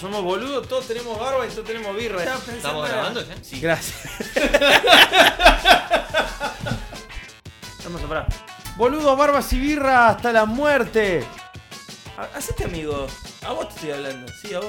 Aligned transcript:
Somos 0.00 0.22
boludos, 0.22 0.68
todos 0.68 0.86
tenemos 0.86 1.18
barba 1.18 1.46
y 1.46 1.50
todos 1.50 1.64
tenemos 1.64 1.96
birra. 1.96 2.22
¿Estamos 2.22 2.88
grabando 2.88 3.20
ya? 3.26 3.34
Sí. 3.42 3.60
Gracias. 3.60 4.08
Vamos 7.84 8.02
a 8.02 8.06
parar. 8.08 8.26
Boludos, 8.76 9.16
barbas 9.16 9.50
y 9.54 9.58
birra 9.60 10.08
hasta 10.08 10.32
la 10.32 10.44
muerte. 10.44 11.24
Ha- 12.18 12.36
Hacete 12.36 12.64
amigo. 12.64 13.06
A 13.46 13.52
vos 13.52 13.68
te 13.68 13.74
estoy 13.76 13.90
hablando. 13.92 14.30
Sí, 14.42 14.52
a 14.54 14.58
vos. 14.60 14.68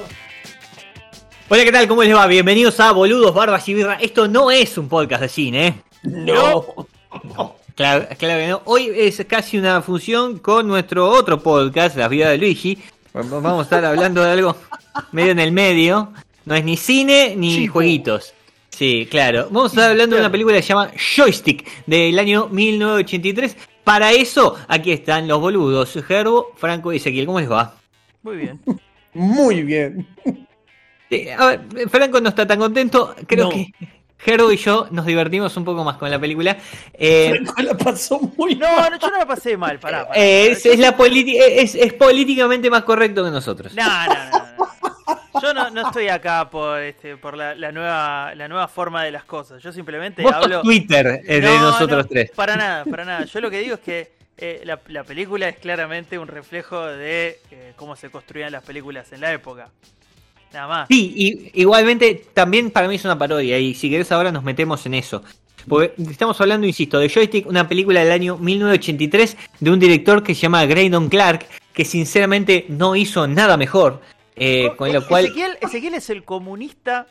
Hola, 1.50 1.64
¿qué 1.64 1.72
tal? 1.72 1.88
¿Cómo 1.88 2.02
les 2.02 2.14
va? 2.14 2.26
Bienvenidos 2.26 2.78
a 2.80 2.92
Boludos, 2.92 3.34
Barbas 3.34 3.68
y 3.68 3.74
Birra. 3.74 3.94
Esto 4.00 4.28
no 4.28 4.50
es 4.50 4.76
un 4.78 4.88
podcast 4.88 5.22
de 5.22 5.28
cine, 5.28 5.66
¿eh? 5.68 5.74
no. 6.04 6.64
Claro, 7.74 8.08
claro 8.18 8.40
que 8.40 8.48
no. 8.48 8.62
Hoy 8.64 8.90
es 8.94 9.24
casi 9.28 9.56
una 9.56 9.80
función 9.82 10.38
con 10.40 10.66
nuestro 10.66 11.08
otro 11.08 11.40
podcast, 11.40 11.96
La 11.96 12.08
Vida 12.08 12.28
de 12.30 12.38
Luigi. 12.38 12.82
Vamos 13.24 13.60
a 13.60 13.62
estar 13.62 13.84
hablando 13.84 14.22
de 14.22 14.30
algo 14.30 14.56
medio 15.12 15.32
en 15.32 15.38
el 15.40 15.52
medio. 15.52 16.12
No 16.44 16.54
es 16.54 16.64
ni 16.64 16.76
cine 16.76 17.34
ni 17.36 17.54
Chico. 17.54 17.74
jueguitos. 17.74 18.32
Sí, 18.70 19.06
claro. 19.10 19.48
Vamos 19.50 19.72
a 19.72 19.74
estar 19.74 19.90
hablando 19.90 20.16
de 20.16 20.22
una 20.22 20.30
película 20.30 20.56
que 20.56 20.62
se 20.62 20.68
llama 20.68 20.90
Joystick 21.16 21.66
del 21.86 22.18
año 22.18 22.48
1983. 22.48 23.56
Para 23.84 24.12
eso, 24.12 24.56
aquí 24.68 24.92
están 24.92 25.26
los 25.26 25.40
boludos, 25.40 25.98
Gerbo, 26.06 26.52
Franco 26.56 26.92
y 26.92 26.96
Ezequiel. 26.98 27.26
¿Cómo 27.26 27.40
les 27.40 27.50
va? 27.50 27.74
Muy 28.22 28.36
bien. 28.36 28.60
Muy 29.14 29.62
bien. 29.62 30.06
Eh, 31.10 31.32
a 31.32 31.46
ver, 31.46 31.88
Franco 31.88 32.20
no 32.20 32.28
está 32.28 32.46
tan 32.46 32.58
contento. 32.58 33.14
Creo 33.26 33.44
No. 33.46 33.50
que 33.50 33.72
Gerbo 34.18 34.50
y 34.50 34.56
yo 34.56 34.88
nos 34.90 35.06
divertimos 35.06 35.56
un 35.56 35.64
poco 35.64 35.84
más 35.84 35.96
con 35.96 36.10
la 36.10 36.18
película. 36.18 36.56
Eh, 36.92 37.38
la 37.62 37.76
pasó 37.76 38.18
muy 38.36 38.56
No, 38.56 38.90
no, 38.90 38.98
yo 38.98 39.10
no 39.10 39.18
la 39.18 39.26
pasé 39.26 39.56
mal, 39.56 39.78
pará. 39.78 40.08
pará, 40.08 40.20
Eh, 40.20 40.42
pará. 40.48 40.52
es, 40.58 40.66
es 40.66 40.78
la 40.78 40.96
politi- 40.96 41.36
es, 41.38 41.74
es 41.74 41.92
políticamente 41.94 42.68
más 42.68 42.82
correcto 42.82 43.24
que 43.24 43.30
nosotros. 43.30 43.74
No, 43.74 43.84
no, 44.06 44.14
no, 44.30 44.38
no. 44.58 45.40
Yo 45.40 45.54
no, 45.54 45.70
no 45.70 45.86
estoy 45.86 46.08
acá 46.08 46.50
por 46.50 46.80
este, 46.80 47.16
por 47.16 47.36
la, 47.36 47.54
la 47.54 47.70
nueva 47.70 48.34
la 48.34 48.48
nueva 48.48 48.66
forma 48.66 49.04
de 49.04 49.12
las 49.12 49.24
cosas. 49.24 49.62
Yo 49.62 49.72
simplemente 49.72 50.20
Vos 50.22 50.32
sos 50.32 50.42
hablo. 50.44 50.62
Twitter 50.62 51.22
eh, 51.24 51.40
de 51.40 51.48
No, 51.48 51.60
nosotros 51.60 52.04
no, 52.04 52.08
tres. 52.08 52.30
Para 52.34 52.56
nada, 52.56 52.84
para 52.84 53.04
nada. 53.04 53.24
Yo 53.24 53.40
lo 53.40 53.48
que 53.50 53.60
digo 53.60 53.74
es 53.74 53.80
que 53.80 54.10
eh, 54.36 54.62
la, 54.64 54.80
la 54.88 55.04
película 55.04 55.48
es 55.48 55.56
claramente 55.58 56.18
un 56.18 56.26
reflejo 56.26 56.84
de 56.84 57.38
eh, 57.52 57.72
cómo 57.76 57.94
se 57.94 58.10
construían 58.10 58.50
las 58.50 58.64
películas 58.64 59.12
en 59.12 59.20
la 59.20 59.32
época. 59.32 59.68
Nada 60.52 60.66
más. 60.66 60.88
Sí, 60.88 61.12
y, 61.16 61.60
igualmente 61.60 62.24
también 62.34 62.70
para 62.70 62.88
mí 62.88 62.94
es 62.94 63.04
una 63.04 63.18
parodia 63.18 63.58
y 63.58 63.74
si 63.74 63.90
querés 63.90 64.10
ahora 64.12 64.32
nos 64.32 64.44
metemos 64.44 64.84
en 64.86 64.94
eso. 64.94 65.22
Porque 65.68 65.92
estamos 66.10 66.40
hablando, 66.40 66.66
insisto, 66.66 66.98
de 66.98 67.08
Joystick, 67.08 67.46
una 67.46 67.68
película 67.68 68.00
del 68.00 68.12
año 68.12 68.38
1983 68.38 69.36
de 69.60 69.70
un 69.70 69.78
director 69.78 70.22
que 70.22 70.34
se 70.34 70.42
llama 70.42 70.64
Graydon 70.64 71.08
Clark, 71.08 71.46
que 71.74 71.84
sinceramente 71.84 72.64
no 72.68 72.96
hizo 72.96 73.26
nada 73.26 73.56
mejor. 73.56 74.00
eh, 74.36 74.70
con 74.76 74.92
lo 74.92 75.06
cual... 75.06 75.26
Ezequiel, 75.26 75.58
Ezequiel 75.60 75.94
es 75.94 76.10
el 76.10 76.24
comunista 76.24 77.06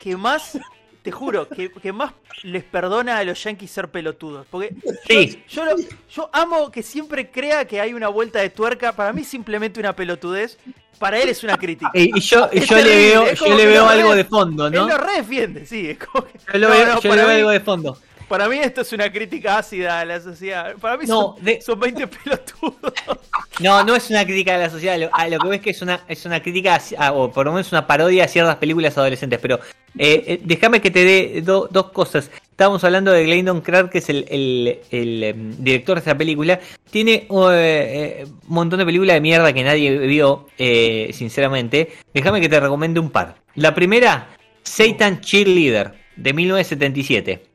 que 0.00 0.16
más, 0.16 0.58
te 1.02 1.10
juro, 1.10 1.48
que, 1.48 1.70
que 1.70 1.92
más 1.92 2.12
les 2.44 2.62
perdona 2.64 3.18
a 3.18 3.24
los 3.24 3.42
yankees 3.42 3.70
ser 3.70 3.88
pelotudos. 3.88 4.46
Porque 4.50 4.74
Sí. 5.08 5.42
yo, 5.48 5.64
yo, 5.64 5.76
lo- 5.76 5.82
yo 6.14 6.30
amo 6.32 6.70
que 6.70 6.82
siempre 6.82 7.30
crea 7.30 7.64
que 7.66 7.80
hay 7.80 7.92
una 7.94 8.08
vuelta 8.08 8.38
de 8.40 8.50
tuerca. 8.50 8.92
Para 8.92 9.12
mí 9.12 9.22
es 9.22 9.28
simplemente 9.28 9.80
una 9.80 9.94
pelotudez. 9.96 10.58
Para 10.98 11.18
él 11.18 11.28
es 11.30 11.42
una 11.42 11.56
crítica. 11.58 11.90
Y 11.94 12.20
yo, 12.20 12.48
y 12.52 12.60
yo 12.60 12.76
le 12.76 12.84
veo, 12.96 13.32
yo 13.34 13.56
le 13.56 13.66
veo 13.66 13.88
algo 13.88 14.14
de 14.14 14.24
fondo, 14.24 14.70
¿no? 14.70 14.82
Él 14.82 14.88
lo 14.88 14.98
re 14.98 15.14
defiende, 15.16 15.66
sí. 15.66 15.82
Que- 15.96 15.98
Yo, 16.52 16.58
lo 16.58 16.68
No, 16.68 16.74
veo, 16.74 16.86
no, 16.94 17.00
yo 17.00 17.10
le 17.10 17.16
veo 17.16 17.26
mí- 17.28 17.34
algo 17.34 17.50
de 17.50 17.60
fondo. 17.60 17.98
Para 18.32 18.48
mí 18.48 18.56
esto 18.58 18.80
es 18.80 18.90
una 18.94 19.12
crítica 19.12 19.58
ácida 19.58 20.00
a 20.00 20.06
la 20.06 20.18
sociedad. 20.18 20.74
Para 20.80 20.96
mí 20.96 21.04
No, 21.06 21.34
son, 21.36 21.44
de- 21.44 21.60
son 21.60 21.78
20 21.78 22.06
pelotudos. 22.06 22.94
No, 23.60 23.84
no 23.84 23.94
es 23.94 24.08
una 24.08 24.24
crítica 24.24 24.54
a 24.54 24.58
la 24.58 24.70
sociedad. 24.70 24.98
Lo, 24.98 25.10
a 25.12 25.28
lo 25.28 25.38
que 25.38 25.48
ves 25.48 25.60
que 25.60 25.68
es 25.68 25.82
una, 25.82 26.00
es 26.08 26.24
una 26.24 26.40
crítica, 26.42 26.80
a- 26.96 27.12
o 27.12 27.30
por 27.30 27.44
lo 27.44 27.52
menos 27.52 27.70
una 27.72 27.86
parodia 27.86 28.24
a 28.24 28.28
ciertas 28.28 28.56
películas 28.56 28.96
adolescentes. 28.96 29.38
Pero 29.38 29.56
eh, 29.98 30.24
eh, 30.26 30.40
déjame 30.42 30.80
que 30.80 30.90
te 30.90 31.04
dé 31.04 31.42
do- 31.42 31.68
dos 31.70 31.90
cosas. 31.90 32.30
Estábamos 32.50 32.82
hablando 32.84 33.12
de 33.12 33.22
Glendon 33.24 33.60
Clark, 33.60 33.90
que 33.90 33.98
es 33.98 34.08
el, 34.08 34.24
el- 34.30 34.80
el, 34.90 35.24
em, 35.24 35.50
director 35.62 35.96
de 35.96 35.98
esta 35.98 36.16
película. 36.16 36.58
Tiene 36.90 37.26
uh, 37.28 37.48
eh, 37.50 38.24
un 38.48 38.54
montón 38.54 38.78
de 38.78 38.86
películas 38.86 39.12
de 39.12 39.20
mierda 39.20 39.52
que 39.52 39.62
nadie 39.62 39.98
vio, 40.06 40.46
eh, 40.56 41.10
sinceramente. 41.12 41.92
Déjame 42.14 42.40
que 42.40 42.48
te 42.48 42.58
recomiende 42.58 42.98
un 42.98 43.10
par. 43.10 43.34
La 43.56 43.74
primera, 43.74 44.28
Satan 44.62 45.20
Cheerleader, 45.20 45.92
de 46.16 46.32
1977. 46.32 47.51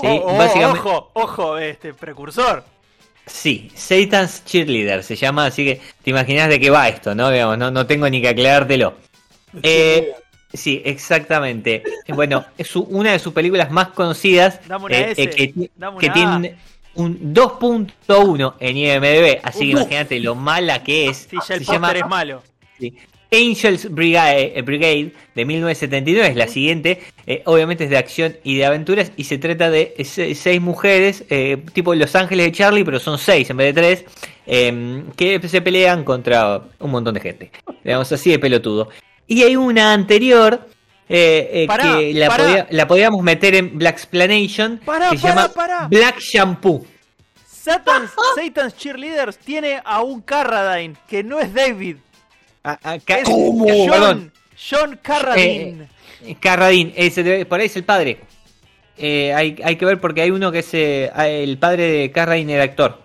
Sí, 0.00 0.06
Oh, 0.06 0.22
oh, 0.26 0.36
básicamente- 0.38 0.80
Ojo, 0.80 1.10
ojo, 1.14 1.58
este 1.58 1.92
precursor. 1.94 2.64
Sí, 3.26 3.70
Satan's 3.74 4.44
Cheerleader 4.44 5.04
se 5.04 5.14
llama, 5.16 5.46
así 5.46 5.64
que 5.64 5.80
te 6.02 6.10
imaginas 6.10 6.48
de 6.48 6.58
qué 6.58 6.70
va 6.70 6.88
esto, 6.88 7.14
¿no? 7.14 7.30
Digamos, 7.30 7.56
no, 7.58 7.70
no 7.70 7.86
tengo 7.86 8.08
ni 8.10 8.20
que 8.20 8.28
aclarártelo. 8.30 8.94
Eh, 9.62 10.12
sí, 10.52 10.82
exactamente. 10.84 11.84
Bueno, 12.08 12.44
es 12.58 12.66
su- 12.68 12.82
una 12.82 13.12
de 13.12 13.18
sus 13.18 13.32
películas 13.32 13.70
más 13.70 13.88
conocidas 13.88 14.60
Dame 14.66 14.86
una 14.86 14.96
eh, 14.98 15.10
S, 15.12 15.22
eh, 15.22 15.28
que, 15.30 16.10
tiene 16.10 16.56
un 16.94 17.32
2.1 17.34 18.54
en 18.58 18.76
IMDb, 18.76 19.40
así 19.44 19.60
que 19.60 19.64
imagínate 19.66 20.18
lo 20.20 20.34
mala 20.34 20.82
que 20.82 21.08
es. 21.08 21.28
Sí, 21.30 21.36
ya 21.48 21.54
el 21.54 21.64
Se 21.64 21.72
llama- 21.72 21.92
es 21.92 22.06
malo. 22.06 22.42
Sí. 22.80 22.96
Angels 23.32 23.90
Brigade, 23.90 24.52
eh, 24.58 24.62
Brigade 24.62 25.12
de 25.34 25.44
1979 25.44 26.28
es 26.28 26.36
la 26.36 26.46
siguiente. 26.48 27.00
Eh, 27.26 27.42
obviamente 27.46 27.84
es 27.84 27.90
de 27.90 27.96
acción 27.96 28.36
y 28.44 28.56
de 28.56 28.66
aventuras 28.66 29.12
y 29.16 29.24
se 29.24 29.38
trata 29.38 29.70
de 29.70 29.94
se- 30.04 30.34
seis 30.34 30.60
mujeres, 30.60 31.24
eh, 31.30 31.56
tipo 31.72 31.94
Los 31.94 32.14
Ángeles 32.14 32.46
de 32.46 32.52
Charlie, 32.52 32.84
pero 32.84 33.00
son 33.00 33.18
seis 33.18 33.48
en 33.50 33.56
vez 33.56 33.74
de 33.74 33.80
tres, 33.80 34.04
eh, 34.46 35.02
que 35.16 35.40
se 35.48 35.62
pelean 35.62 36.04
contra 36.04 36.62
un 36.78 36.90
montón 36.90 37.14
de 37.14 37.20
gente. 37.20 37.50
Digamos 37.82 38.10
así 38.12 38.30
de 38.30 38.38
pelotudo. 38.38 38.88
Y 39.26 39.42
hay 39.44 39.56
una 39.56 39.92
anterior 39.94 40.68
eh, 41.08 41.50
eh, 41.62 41.66
Pará, 41.66 41.82
que 41.98 42.14
la, 42.14 42.28
podía- 42.36 42.66
la 42.70 42.86
podíamos 42.86 43.22
meter 43.22 43.54
en 43.54 43.78
Black 43.78 43.96
Explanation, 43.96 44.80
Pará, 44.84 45.10
que 45.10 45.18
se 45.18 45.26
llama. 45.28 45.50
Black 45.88 46.18
Shampoo. 46.20 46.86
Satan's, 47.46 48.10
Satan's 48.34 48.76
Cheerleaders 48.76 49.38
tiene 49.38 49.80
a 49.84 50.02
un 50.02 50.20
Carradine 50.22 50.94
que 51.08 51.22
no 51.22 51.38
es 51.38 51.52
David. 51.54 51.96
A- 52.64 52.98
¿Cómo? 53.24 53.66
John, 53.68 53.90
Perdón. 53.90 54.32
John 54.70 54.98
Carradine. 55.02 55.88
Carradín, 56.40 56.92
ese 56.96 57.24
debe- 57.24 57.44
por 57.46 57.58
ahí 57.60 57.66
es 57.66 57.76
el 57.76 57.84
padre. 57.84 58.18
Eh, 58.96 59.32
hay, 59.34 59.56
hay 59.64 59.76
que 59.76 59.84
ver 59.84 60.00
porque 60.00 60.22
hay 60.22 60.30
uno 60.30 60.52
que 60.52 60.60
es 60.60 60.72
eh, 60.74 61.10
el 61.42 61.58
padre 61.58 61.88
de 61.90 62.12
Carradine, 62.12 62.54
el 62.54 62.60
actor. 62.60 63.02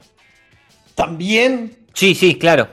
También. 0.93 1.75
Sí, 1.93 2.13
sí, 2.13 2.35
claro. 2.35 2.67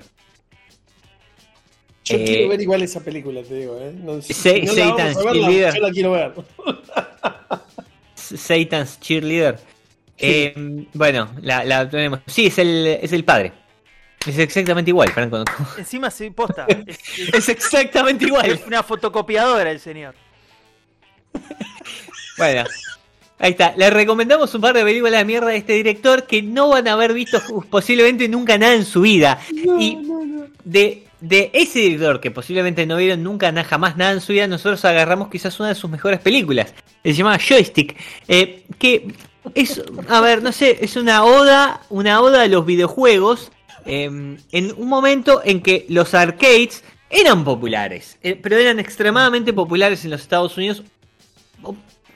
Yo 2.04 2.16
Eh, 2.16 2.24
quiero 2.24 2.48
ver 2.50 2.60
igual 2.60 2.82
esa 2.82 3.00
película, 3.02 3.42
te 3.42 3.54
digo, 3.54 3.78
¿eh? 3.80 3.92
No, 3.94 4.20
si- 4.20 4.34
no 4.62 4.74
Satan's 4.74 5.16
Cheerleader. 5.22 5.74
yo 5.74 5.80
la 5.80 5.90
quiero 5.90 6.10
ver. 6.12 6.32
Satan's 8.14 9.00
Cheerleader. 9.00 9.58
Eh, 10.18 10.84
bueno, 10.92 11.30
la, 11.40 11.64
la 11.64 11.88
tenemos. 11.88 12.20
Sí, 12.26 12.46
es 12.46 12.58
el, 12.58 12.86
es 13.00 13.12
el 13.12 13.24
padre. 13.24 13.52
Es 14.26 14.38
exactamente 14.38 14.90
igual, 14.90 15.10
Franco. 15.10 15.44
Encima 15.78 16.10
sí, 16.10 16.30
posta. 16.30 16.66
Es, 16.68 16.98
es- 17.18 17.34
Es 17.34 17.48
exactamente 17.48 18.24
igual. 18.26 18.46
es 18.50 18.66
una 18.66 18.82
fotocopiadora 18.82 19.70
el 19.70 19.80
señor. 19.80 20.14
Bueno, 22.36 22.64
ahí 23.38 23.50
está. 23.52 23.74
Les 23.76 23.92
recomendamos 23.92 24.54
un 24.54 24.60
par 24.60 24.74
de 24.74 24.82
películas 24.84 25.20
de 25.20 25.24
mierda 25.24 25.48
de 25.48 25.56
este 25.58 25.74
director 25.74 26.24
que 26.26 26.42
no 26.42 26.68
van 26.68 26.88
a 26.88 26.92
haber 26.94 27.12
visto 27.12 27.40
posiblemente 27.70 28.28
nunca 28.28 28.58
nada 28.58 28.74
en 28.74 28.84
su 28.84 29.02
vida. 29.02 29.40
y 29.78 29.98
de, 30.64 31.04
de 31.20 31.50
ese 31.52 31.78
director 31.80 32.20
que 32.20 32.30
posiblemente 32.30 32.86
no 32.86 32.96
vieron 32.96 33.22
nunca 33.22 33.52
nada, 33.52 33.66
jamás 33.68 33.96
nada 33.96 34.12
en 34.12 34.20
su 34.20 34.32
vida, 34.32 34.46
nosotros 34.46 34.84
agarramos 34.84 35.28
quizás 35.28 35.58
una 35.60 35.68
de 35.70 35.74
sus 35.74 35.90
mejores 35.90 36.20
películas. 36.20 36.72
Se 37.02 37.12
llama 37.12 37.38
Joystick. 37.38 37.96
eh, 38.28 38.64
que 38.78 39.08
es, 39.54 39.82
a 40.08 40.20
ver, 40.20 40.42
no 40.42 40.52
sé, 40.52 40.78
es 40.80 40.96
una 40.96 41.22
oda, 41.24 41.82
una 41.90 42.20
oda 42.20 42.42
a 42.42 42.48
los 42.48 42.64
videojuegos. 42.64 43.52
Eh, 43.86 44.04
en 44.52 44.72
un 44.76 44.88
momento 44.88 45.40
en 45.44 45.60
que 45.62 45.86
los 45.88 46.14
arcades 46.14 46.82
eran 47.10 47.44
populares, 47.44 48.18
eh, 48.22 48.38
pero 48.40 48.56
eran 48.56 48.78
extremadamente 48.80 49.52
populares 49.52 50.04
en 50.04 50.10
los 50.10 50.20
Estados 50.22 50.56
Unidos, 50.56 50.82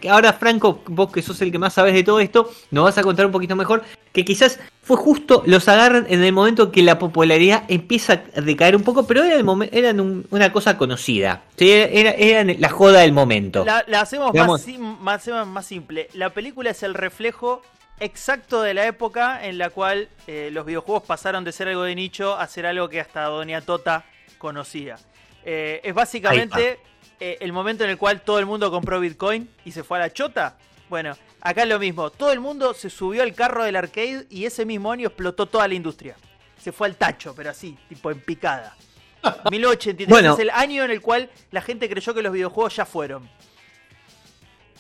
ahora 0.09 0.33
Franco, 0.33 0.83
vos 0.87 1.11
que 1.13 1.23
sos 1.23 1.41
el 1.43 1.51
que 1.51 1.59
más 1.59 1.75
sabes 1.75 1.95
de 1.95 2.05
todo 2.05 2.21
esto, 2.21 2.51
nos 2.71 2.85
vas 2.85 2.99
a 2.99 3.03
contar 3.03 3.27
un 3.27 3.33
poquito 3.33 3.57
mejor, 3.57 3.83
que 4.13 4.25
quizás 4.25 4.59
fue 4.83 4.97
justo, 4.97 5.43
los 5.47 5.69
agarran 5.69 6.07
en 6.09 6.23
el 6.23 6.33
momento 6.33 6.71
que 6.73 6.83
la 6.83 6.99
popularidad 6.99 7.65
empieza 7.69 8.23
a 8.35 8.41
decaer 8.41 8.75
un 8.77 8.83
poco, 8.83 9.07
pero 9.07 9.23
era 9.25 9.35
el 9.37 9.69
eran 9.73 10.01
un- 10.01 10.27
una 10.31 10.53
cosa 10.53 10.79
conocida, 10.79 11.43
¿sí? 11.57 11.71
era, 11.71 12.11
eran 12.13 12.57
la 12.61 12.69
joda 12.69 13.01
del 13.01 13.13
momento. 13.13 13.65
La, 13.65 13.85
la 13.89 14.01
hacemos 14.03 14.33
más, 14.35 14.63
sim- 14.63 14.97
más, 15.01 15.17
hacemos 15.23 15.47
más 15.47 15.67
simple. 15.67 16.09
La 16.15 16.31
película 16.31 16.71
es 16.71 16.83
el 16.83 16.95
reflejo 16.95 17.63
exacto 18.01 18.63
de 18.63 18.75
la 18.75 18.87
época 18.87 19.45
en 19.47 19.59
la 19.59 19.71
cual 19.71 20.09
eh, 20.27 20.51
los 20.53 20.65
videojuegos 20.67 21.03
pasaron 21.05 21.45
de 21.45 21.53
ser 21.53 21.69
algo 21.69 21.83
de 21.83 21.95
nicho 21.95 22.35
a 22.35 22.47
ser 22.47 22.67
algo 22.67 22.89
que 22.89 23.01
hasta 23.01 23.25
Doña 23.25 23.61
Tota 23.61 24.05
conocía. 24.39 24.97
Eh, 25.45 25.81
es 25.83 25.95
básicamente 25.95 26.79
eh, 27.21 27.39
el 27.41 27.53
momento 27.53 27.85
en 27.85 27.91
el 27.91 27.99
cual 27.99 28.21
todo 28.23 28.39
el 28.39 28.47
mundo 28.47 28.71
compró 28.71 29.01
Bitcoin 29.01 29.49
y 29.65 29.73
se 29.73 29.83
fue 29.83 29.99
a 29.99 30.03
la 30.03 30.13
chota. 30.13 30.57
Bueno, 30.89 31.17
acá 31.41 31.63
es 31.63 31.69
lo 31.69 31.79
mismo. 31.79 32.11
Todo 32.11 32.33
el 32.33 32.41
mundo 32.41 32.75
se 32.75 32.91
subió 32.91 33.23
al 33.23 33.35
carro 33.35 33.65
del 33.65 33.77
arcade 33.77 34.27
y 34.31 34.45
ese 34.45 34.65
mismo 34.65 34.91
año 34.93 35.09
explotó 35.09 35.47
toda 35.47 35.69
la 35.69 35.75
industria. 35.75 36.17
Se 36.59 36.73
fue 36.73 36.89
al 36.89 36.97
tacho, 36.97 37.35
pero 37.37 37.51
así, 37.51 37.77
tipo 37.89 38.11
en 38.11 38.21
picada. 38.21 38.77
1883 39.51 40.09
Bueno. 40.09 40.35
es 40.35 40.41
el 40.41 40.51
año 40.51 40.85
en 40.85 40.91
el 40.91 41.01
cual 41.01 41.31
la 41.51 41.61
gente 41.61 41.89
creyó 41.89 42.15
que 42.15 42.23
los 42.23 42.33
videojuegos 42.33 42.77
ya 42.77 42.85
fueron. 42.87 43.29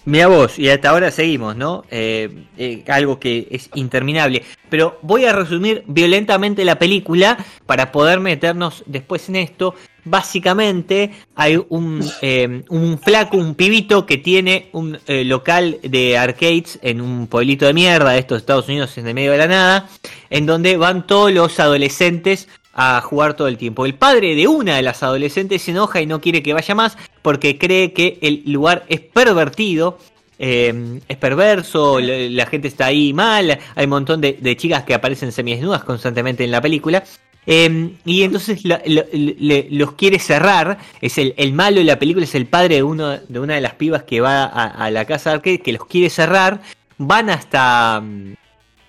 Mira 0.08 0.26
vos, 0.26 0.58
y 0.58 0.70
hasta 0.70 0.88
ahora 0.88 1.10
seguimos, 1.10 1.54
¿no? 1.54 1.84
Eh, 1.90 2.30
eh, 2.56 2.82
algo 2.88 3.20
que 3.20 3.46
es 3.50 3.68
interminable. 3.74 4.42
Pero 4.70 4.98
voy 5.02 5.26
a 5.26 5.34
resumir 5.34 5.84
violentamente 5.86 6.64
la 6.64 6.78
película 6.78 7.36
para 7.66 7.92
poder 7.92 8.18
meternos 8.18 8.84
después 8.86 9.28
en 9.28 9.36
esto. 9.36 9.74
Básicamente 10.04 11.10
hay 11.34 11.62
un, 11.68 12.02
eh, 12.22 12.62
un 12.70 12.98
flaco, 12.98 13.36
un 13.36 13.54
pibito 13.54 14.06
que 14.06 14.16
tiene 14.16 14.70
un 14.72 14.98
local 15.06 15.78
de 15.82 16.16
arcades 16.16 16.78
en 16.80 17.02
un 17.02 17.26
pueblito 17.26 17.66
de 17.66 17.74
mierda 17.74 18.12
de 18.12 18.20
estos 18.20 18.38
Estados 18.38 18.66
Unidos 18.66 18.96
en 18.96 19.08
el 19.08 19.12
medio 19.12 19.32
de 19.32 19.38
la 19.38 19.46
nada, 19.46 19.90
en 20.30 20.46
donde 20.46 20.78
van 20.78 21.06
todos 21.06 21.30
los 21.32 21.60
adolescentes 21.60 22.48
a 22.80 23.00
jugar 23.00 23.34
todo 23.34 23.48
el 23.48 23.58
tiempo. 23.58 23.84
El 23.86 23.94
padre 23.94 24.36
de 24.36 24.46
una 24.46 24.76
de 24.76 24.82
las 24.82 25.02
adolescentes 25.02 25.62
se 25.62 25.72
enoja 25.72 26.00
y 26.00 26.06
no 26.06 26.20
quiere 26.20 26.44
que 26.44 26.52
vaya 26.52 26.76
más 26.76 26.96
porque 27.22 27.58
cree 27.58 27.92
que 27.92 28.18
el 28.22 28.44
lugar 28.46 28.84
es 28.88 29.00
pervertido. 29.00 29.98
eh, 30.38 31.00
es 31.08 31.16
perverso, 31.16 31.98
la, 31.98 32.46
gente 32.46 32.68
está 32.68 32.86
ahí 32.86 33.12
mal, 33.12 33.58
hay 33.74 33.84
un 33.84 33.90
montón 33.90 34.20
de, 34.20 34.56
chicas 34.56 34.84
que 34.84 34.94
aparecen 34.94 35.32
semidesnudas 35.32 35.82
constantemente 35.82 36.44
en 36.44 36.52
la 36.52 36.60
película. 36.60 37.02
eh, 37.46 37.90
y 38.04 38.22
entonces 38.22 38.62
le- 38.64 39.66
los 39.70 39.92
quiere 39.94 40.20
cerrar. 40.20 40.78
Es 41.00 41.18
el, 41.18 41.52
malo 41.52 41.78
de 41.78 41.84
la 41.84 41.98
película, 41.98 42.24
es 42.24 42.34
el 42.36 42.46
padre 42.46 42.76
de, 42.76 42.82
uno, 42.84 43.18
de 43.18 43.40
una 43.40 43.54
de 43.54 43.60
las 43.60 43.74
pibas 43.74 44.04
que 44.04 44.20
va 44.20 44.44
a, 44.44 44.90
la 44.92 45.04
casa 45.04 45.36
de 45.38 45.58
que 45.60 45.72
los 45.72 45.84
quiere 45.86 46.10
cerrar. 46.10 46.60
Van 46.98 47.30
hasta, 47.30 48.02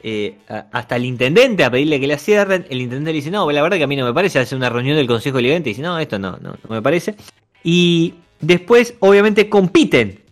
eh, 0.01 0.37
hasta 0.71 0.95
el 0.95 1.05
intendente 1.05 1.63
a 1.63 1.71
pedirle 1.71 1.99
que 1.99 2.07
la 2.07 2.17
cierren. 2.17 2.65
El 2.69 2.81
intendente 2.81 3.11
le 3.11 3.17
dice, 3.17 3.31
no, 3.31 3.49
la 3.51 3.61
verdad 3.61 3.77
que 3.77 3.83
a 3.83 3.87
mí 3.87 3.95
no 3.95 4.05
me 4.05 4.13
parece. 4.13 4.39
Hace 4.39 4.55
una 4.55 4.69
reunión 4.69 4.95
del 4.95 5.07
Consejo 5.07 5.37
Deliberante 5.37 5.69
y 5.69 5.73
dice, 5.73 5.81
no, 5.81 5.99
esto 5.99 6.17
no, 6.19 6.37
no, 6.41 6.51
no 6.51 6.69
me 6.69 6.81
parece. 6.81 7.15
Y 7.63 8.15
después, 8.39 8.95
obviamente, 8.99 9.49
compiten 9.49 10.23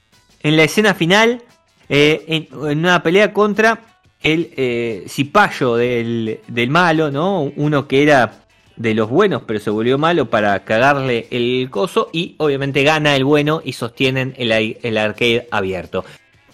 en 0.41 0.55
la 0.55 0.63
escena 0.63 0.93
final 0.93 1.43
eh, 1.89 2.47
en, 2.51 2.57
una 2.57 3.03
pelea 3.03 3.33
contra 3.33 3.81
el 4.21 4.51
eh, 4.55 5.05
cipayo 5.07 5.75
del, 5.75 6.39
del 6.47 6.69
malo, 6.69 7.11
¿no? 7.11 7.51
Uno 7.55 7.87
que 7.87 8.03
era 8.03 8.43
de 8.77 8.93
los 8.93 9.09
buenos, 9.09 9.43
pero 9.45 9.59
se 9.59 9.69
volvió 9.69 9.97
malo 9.97 10.29
para 10.29 10.63
cagarle 10.63 11.27
el 11.31 11.69
coso. 11.69 12.09
Y 12.13 12.35
obviamente 12.37 12.83
gana 12.83 13.15
el 13.15 13.25
bueno 13.25 13.61
y 13.63 13.73
sostienen 13.73 14.33
el 14.37 14.97
arcade 14.97 15.47
abierto. 15.51 16.05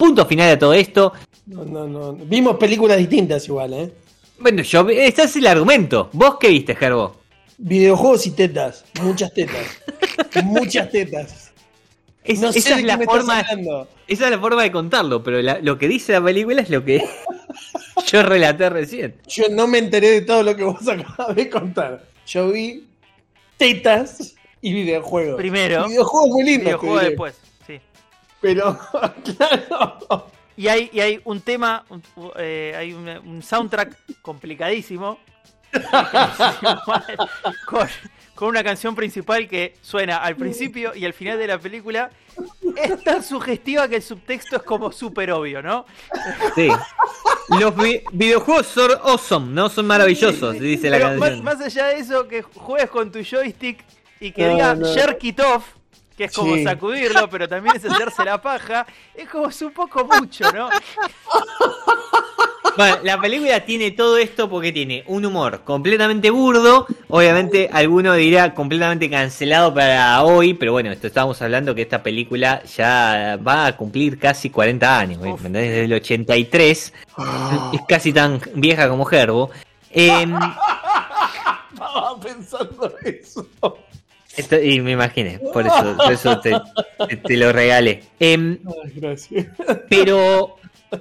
Punto 0.03 0.25
final 0.25 0.49
de 0.49 0.57
todo 0.57 0.73
esto. 0.73 1.13
No, 1.45 1.63
no, 1.63 1.87
no. 1.87 2.11
Vimos 2.13 2.57
películas 2.57 2.97
distintas 2.97 3.47
igual, 3.47 3.73
¿eh? 3.73 3.89
Bueno, 4.37 4.61
yo, 4.63 4.89
este 4.89 5.23
es 5.23 5.35
el 5.37 5.47
argumento. 5.47 6.09
¿Vos 6.11 6.35
qué 6.41 6.49
viste, 6.49 6.75
Gerbo? 6.75 7.15
Videojuegos 7.57 8.27
y 8.27 8.31
tetas. 8.31 8.83
Muchas 9.01 9.33
tetas. 9.33 9.65
Muchas 10.43 10.89
tetas. 10.91 11.51
Es- 12.21 12.41
no 12.41 12.51
sé 12.51 12.59
esa, 12.59 12.75
de 12.75 12.81
es 12.81 12.85
la 12.87 12.97
me 12.97 13.05
forma, 13.05 13.39
esa 14.07 14.25
es 14.25 14.31
la 14.31 14.39
forma 14.39 14.63
de 14.63 14.71
contarlo, 14.73 15.23
pero 15.23 15.41
la- 15.41 15.59
lo 15.59 15.77
que 15.77 15.87
dice 15.87 16.11
la 16.11 16.21
película 16.21 16.61
es 16.61 16.69
lo 16.69 16.83
que 16.83 17.01
yo 18.11 18.23
relaté 18.23 18.69
recién. 18.69 19.15
Yo 19.27 19.45
no 19.51 19.67
me 19.67 19.77
enteré 19.77 20.11
de 20.11 20.21
todo 20.21 20.43
lo 20.43 20.53
que 20.53 20.63
vos 20.65 20.85
acabas 20.87 21.33
de 21.33 21.49
contar. 21.49 22.03
Yo 22.27 22.49
vi 22.49 22.83
tetas 23.57 24.35
y 24.61 24.73
videojuegos. 24.73 25.37
Primero. 25.37 25.87
Videojuegos 25.87 26.29
muy 26.29 26.43
lindos. 26.43 26.65
Videojuego 26.65 26.95
te 26.95 26.99
diré. 27.01 27.09
después. 27.11 27.35
Pero, 28.43 28.77
claro. 29.37 30.27
Y 30.55 30.67
hay, 30.67 30.91
y 30.93 30.99
hay 30.99 31.19
un 31.23 31.41
tema, 31.41 31.83
un, 31.89 32.03
eh, 32.37 32.75
hay 32.77 32.93
un, 32.93 33.09
un 33.09 33.41
soundtrack 33.41 33.97
complicadísimo. 34.21 35.17
con, 37.65 37.87
con 38.35 38.47
una 38.49 38.63
canción 38.63 38.93
principal 38.95 39.47
que 39.47 39.75
suena 39.81 40.17
al 40.17 40.35
principio 40.35 40.93
y 40.95 41.05
al 41.05 41.13
final 41.13 41.39
de 41.39 41.47
la 41.47 41.57
película. 41.57 42.11
Es 42.75 43.03
tan 43.03 43.23
sugestiva 43.23 43.87
que 43.87 43.95
el 43.97 44.01
subtexto 44.03 44.57
es 44.57 44.63
como 44.63 44.91
súper 44.91 45.31
obvio, 45.31 45.61
¿no? 45.63 45.85
Sí. 46.55 46.69
Los 47.59 47.75
vi- 47.75 48.01
videojuegos 48.11 48.67
son 48.67 48.91
awesome, 49.03 49.51
¿no? 49.51 49.69
Son 49.69 49.85
maravillosos, 49.87 50.59
dice 50.59 50.89
la 50.89 50.97
Pero 50.97 51.09
más, 51.11 51.19
canción. 51.29 51.43
más 51.43 51.61
allá 51.61 51.85
de 51.87 51.97
eso, 51.99 52.27
que 52.27 52.41
juegues 52.41 52.89
con 52.89 53.11
tu 53.11 53.23
joystick 53.23 53.83
y 54.19 54.31
que 54.31 54.43
No, 54.47 54.53
diga 54.53 54.75
no. 54.75 54.93
jerk 54.93 55.23
it 55.23 55.39
off, 55.39 55.65
que 56.17 56.25
es 56.25 56.31
como 56.33 56.55
Sí. 56.55 56.63
sacudirlo, 56.63 57.29
pero 57.29 57.47
también 57.47 57.75
es 57.75 57.85
hacerse 57.85 58.23
la 58.23 58.41
paja, 58.41 58.85
es 59.15 59.27
como 59.29 59.47
es 59.47 59.61
un 59.61 59.71
poco 59.71 60.05
mucho, 60.05 60.51
¿no? 60.51 60.69
Bueno, 62.75 62.97
la 63.03 63.21
película 63.21 63.59
tiene 63.59 63.91
todo 63.91 64.17
esto 64.17 64.49
porque 64.49 64.71
tiene 64.71 65.03
un 65.05 65.23
humor 65.23 65.61
completamente 65.63 66.31
burdo. 66.31 66.87
Obviamente, 67.07 67.69
alguno 67.71 68.15
dirá 68.15 68.55
completamente 68.55 69.11
cancelado 69.11 69.71
para 69.71 70.23
hoy, 70.23 70.55
pero 70.55 70.71
bueno, 70.71 70.91
esto 70.91 71.05
estábamos 71.05 71.39
hablando 71.43 71.75
que 71.75 71.83
esta 71.83 72.01
película 72.01 72.63
ya 72.63 73.37
va 73.47 73.67
a 73.67 73.77
cumplir 73.77 74.17
casi 74.17 74.49
40 74.49 74.97
años, 74.99 75.21
¿me 75.21 75.31
Uf. 75.31 75.37
entendés? 75.41 75.69
Desde 75.69 75.85
el 75.85 75.93
83. 75.93 76.93
Es 77.73 77.81
casi 77.87 78.11
tan 78.11 78.41
vieja 78.55 78.89
como 78.89 79.05
Gerbo. 79.05 79.51
Em, 79.91 80.33
Estaba 81.73 82.19
pensando 82.19 82.91
eso. 83.03 83.47
Esto- 84.37 84.61
y 84.61 84.79
me 84.81 84.91
imaginé, 84.91 85.39
por 85.53 85.65
eso, 85.65 85.95
por 85.97 86.11
eso 86.11 86.39
te, 86.39 86.51
te- 87.07 87.17
te 87.17 87.37
lo 87.37 87.51
regalé. 87.51 88.03
Ay, 88.83 88.91
gracias. 88.95 89.47
Pero, 89.89 90.55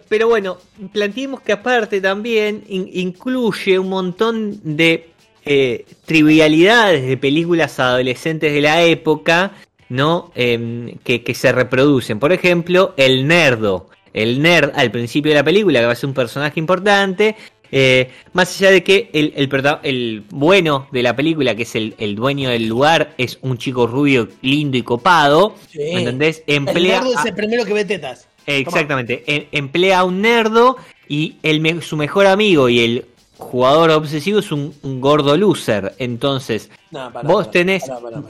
pero 0.08 0.28
bueno, 0.28 0.58
planteemos 0.92 1.40
que 1.40 1.52
aparte 1.52 2.00
también 2.00 2.64
in- 2.68 2.88
incluye 2.92 3.78
un 3.78 3.88
montón 3.88 4.60
de 4.76 5.08
eh, 5.44 5.84
trivialidades 6.04 7.06
de 7.06 7.16
películas 7.16 7.78
adolescentes 7.80 8.52
de 8.52 8.60
la 8.60 8.82
época, 8.82 9.52
¿no? 9.88 10.30
Em, 10.34 10.96
que, 11.04 11.22
que 11.24 11.34
se 11.34 11.50
reproducen. 11.52 12.18
Por 12.18 12.32
ejemplo, 12.32 12.94
el 12.96 13.26
nerdo. 13.26 13.88
El 14.14 14.42
nerd 14.42 14.72
al 14.74 14.90
principio 14.90 15.30
de 15.32 15.36
la 15.38 15.42
película, 15.44 15.80
que 15.80 15.86
va 15.86 15.92
a 15.92 15.96
ser 15.96 16.06
un 16.08 16.14
personaje 16.14 16.60
importante. 16.60 17.34
Eh, 17.72 18.10
más 18.34 18.54
allá 18.60 18.70
de 18.70 18.84
que 18.84 19.10
el, 19.14 19.32
el, 19.34 19.48
el 19.82 20.24
bueno 20.30 20.86
de 20.92 21.02
la 21.02 21.16
película, 21.16 21.54
que 21.54 21.62
es 21.62 21.74
el, 21.74 21.94
el 21.98 22.14
dueño 22.14 22.50
del 22.50 22.68
lugar, 22.68 23.14
es 23.18 23.38
un 23.42 23.56
chico 23.58 23.86
rubio, 23.86 24.28
lindo 24.42 24.76
y 24.76 24.82
copado. 24.82 25.54
Sí. 25.70 25.78
¿me 25.78 26.00
¿Entendés? 26.00 26.42
El 26.46 26.56
Emplea 26.56 27.00
nerdo 27.00 27.18
es 27.18 27.24
el 27.24 27.34
primero 27.34 27.64
que 27.64 27.72
ve 27.72 27.84
tetas. 27.84 28.28
Exactamente, 28.46 29.22
em- 29.26 29.46
emplea 29.52 30.00
a 30.00 30.04
un 30.04 30.20
nerdo 30.20 30.76
y 31.08 31.36
el 31.42 31.82
su 31.82 31.96
mejor 31.96 32.26
amigo 32.26 32.68
y 32.68 32.80
el 32.80 33.06
jugador 33.38 33.90
obsesivo 33.90 34.38
es 34.40 34.52
un, 34.52 34.74
un 34.82 35.00
gordo 35.00 35.36
loser. 35.36 35.94
Entonces, 35.98 36.70
No, 36.90 37.12
pará, 37.12 37.28
Vos 37.28 37.50
tenés- 37.50 37.86
pará, 37.86 38.22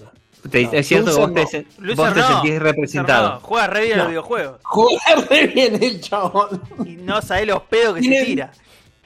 te- 0.51 0.65
No, 0.65 0.73
es 0.73 0.87
cierto 0.87 1.11
que 1.15 1.21
vos 1.21 1.35
te, 1.35 1.41
no. 1.59 1.65
Loser 1.87 1.97
vos 1.97 2.15
te 2.15 2.23
sentís 2.23 2.59
representado. 2.61 3.29
no, 3.35 3.41
juega 3.41 3.67
re 3.69 3.85
bien 3.87 3.99
los 3.99 4.09
videojuegos. 4.09 4.61
Juega 4.65 5.15
re 5.31 5.47
bien 5.49 5.83
el 5.83 6.01
chabón. 6.01 6.63
Y 6.85 6.91
no 6.97 7.23
sabés 7.23 7.47
los 7.47 7.63
pedos 7.63 7.97
que 7.97 8.03
se 8.05 8.25
tira. 8.25 8.53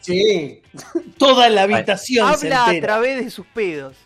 Sí. 0.06 0.62
Toda 1.18 1.48
la 1.48 1.62
habitación 1.62 2.28
se 2.38 2.46
Habla 2.46 2.64
a 2.64 2.68
entera. 2.68 2.86
través 2.86 3.24
de 3.24 3.30
sus 3.30 3.46
pedos. 3.46 3.96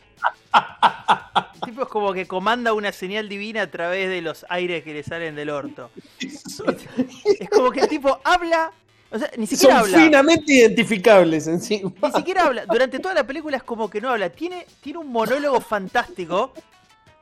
El 1.55 1.61
tipo 1.61 1.83
es 1.83 1.89
como 1.89 2.13
que 2.13 2.27
comanda 2.27 2.73
una 2.73 2.91
señal 2.93 3.29
divina 3.29 3.63
a 3.63 3.71
través 3.71 4.09
de 4.09 4.23
los 4.23 4.47
aires 4.49 4.83
que 4.83 4.95
le 4.95 5.03
salen 5.03 5.35
del 5.35 5.51
orto. 5.51 5.91
Es 6.19 7.51
como 7.51 7.71
que 7.71 7.81
el 7.81 7.89
tipo 7.89 8.19
habla. 8.25 8.73
O 9.11 9.19
sea, 9.19 9.31
ni 9.37 9.47
siquiera 9.47 9.81
Son 9.81 9.85
habla. 9.85 9.99
finamente 9.99 10.53
identificables 10.55 11.47
encima. 11.47 11.93
Ni 12.03 12.13
siquiera 12.13 12.45
habla. 12.47 12.65
Durante 12.67 12.99
toda 12.99 13.15
la 13.15 13.25
película 13.25 13.57
es 13.59 13.63
como 13.63 13.91
que 13.91 14.01
no 14.01 14.09
habla. 14.11 14.31
Tiene, 14.31 14.67
tiene 14.81 14.99
un 15.01 15.13
monólogo 15.13 15.61
fantástico 15.61 16.53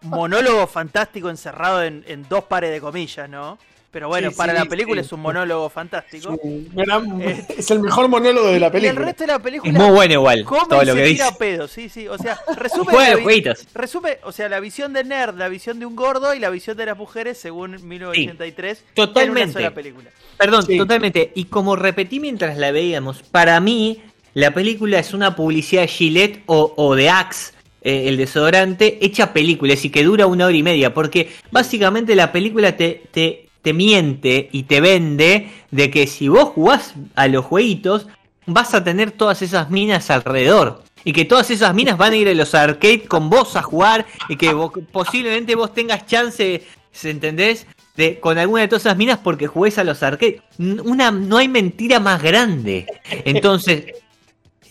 monólogo 0.03 0.67
fantástico 0.69 1.29
encerrado 1.29 1.83
en, 1.83 2.05
en 2.07 2.23
dos 2.29 2.45
pares 2.45 2.71
de 2.71 2.81
comillas, 2.81 3.29
¿no? 3.29 3.59
Pero 3.91 4.09
bueno, 4.09 4.31
Sí, 4.31 4.37
para 4.37 4.53
sí, 4.53 4.59
la 4.59 4.65
película 4.67 5.01
sí. 5.03 5.07
es 5.07 5.13
un 5.13 5.21
monólogo 5.21 5.71
fantástico. 5.71 6.39
Gran- 6.75 7.23
Eh, 7.23 7.43
es 7.57 7.71
el 7.71 7.81
mejor 7.81 8.07
monólogo 8.09 8.49
de 8.49 8.61
la 8.61 8.67
Y 8.67 8.69
el 8.69 8.73
película. 8.73 9.07
resto 9.07 9.23
de 9.23 9.27
la 9.29 9.39
película 9.39 9.73
Es 9.73 9.79
muy 9.79 9.91
bueno 9.91 10.13
igual, 10.13 10.45
todo 10.45 10.83
y 10.83 10.87
lo 10.87 10.93
se 10.93 10.99
que 10.99 11.05
dice. 11.07 11.25
pedo, 11.39 11.69
sí, 11.69 11.89
sí. 11.89 12.07
O 12.07 12.19
sea, 12.19 12.39
resume, 12.57 12.93
jueguitos. 13.23 13.67
resume, 13.73 14.19
o 14.25 14.33
sea, 14.33 14.51
la 14.51 14.61
visión 14.61 14.93
del 14.93 15.09
nerd, 15.09 15.37
la 15.39 15.49
visión 15.49 15.79
de 15.81 15.87
un 15.87 15.97
gordo 15.97 16.35
y 16.35 16.39
la 16.39 16.51
visión 16.51 16.77
de 16.77 16.85
las 16.85 16.99
mujeres 16.99 17.39
según 17.39 17.77
1983 17.89 18.79
en 18.79 18.85
una 18.85 19.07
totalmente. 19.07 19.53
sola 19.55 19.71
película. 19.73 20.11
Perdón, 20.37 20.63
Sí. 20.67 20.77
totalmente. 20.77 21.33
Y 21.35 21.45
como 21.47 21.75
repetí 21.75 22.21
mientras 22.21 22.59
la 22.59 22.71
veíamos, 22.73 23.23
para 23.23 23.59
mí 23.61 24.03
la 24.35 24.53
película 24.53 24.99
es 24.99 25.15
una 25.15 25.35
publicidad 25.35 25.83
de 25.83 25.89
Gillette 25.89 26.43
o, 26.45 26.75
o 26.77 26.95
de 26.95 27.09
Axe, 27.09 27.53
eh, 27.81 28.09
el 28.09 28.19
desodorante, 28.19 28.99
hecha 29.01 29.33
película, 29.33 29.73
es 29.73 29.79
decir, 29.79 29.93
que 29.93 30.03
dura 30.05 30.27
una 30.27 30.45
hora 30.47 30.57
y 30.57 30.63
media, 30.63 30.93
porque 30.93 31.31
básicamente 31.51 32.15
la 32.15 32.33
película 32.33 32.77
te, 32.77 33.03
te, 33.11 33.48
te 33.63 33.73
miente 33.73 34.49
y 34.53 34.65
te 34.65 34.81
vende 34.81 35.51
de 35.71 35.91
que 35.91 36.07
si 36.07 36.29
vos 36.29 36.51
jugás 36.51 36.95
a 37.15 37.29
los 37.29 37.45
jueguitos, 37.45 38.07
vas 38.47 38.75
a 38.75 38.83
tener 38.83 39.13
todas 39.13 39.43
esas 39.43 39.71
minas 39.71 40.11
alrededor. 40.11 40.83
Y 41.05 41.13
que 41.13 41.25
todas 41.25 41.51
esas 41.51 41.75
minas 41.75 41.97
van 41.97 42.13
a 42.13 42.17
ir 42.17 42.29
a 42.29 42.35
los 42.35 42.55
arcades 42.55 43.07
con 43.07 43.31
vos 43.31 43.57
a 43.57 43.63
jugar 43.63 44.07
y 44.29 44.37
que 44.37 44.55
posiblemente 44.91 45.55
vos 45.55 45.73
tengas 45.73 46.07
chance, 46.07 46.63
¿se 46.91 47.11
¿entendés? 47.11 47.67
De, 47.97 48.21
con 48.21 48.39
alguna 48.39 48.63
de 48.63 48.69
todas 48.69 48.85
esas 48.87 48.97
minas 48.97 49.19
porque 49.19 49.47
jugués 49.47 49.79
a 49.79 49.85
los 49.85 50.03
arcades. 50.03 50.43
Una, 50.59 51.11
no 51.11 51.39
hay 51.39 51.49
mentira 51.49 52.01
más 52.01 52.23
grande. 52.23 52.87
Entonces, 53.25 53.87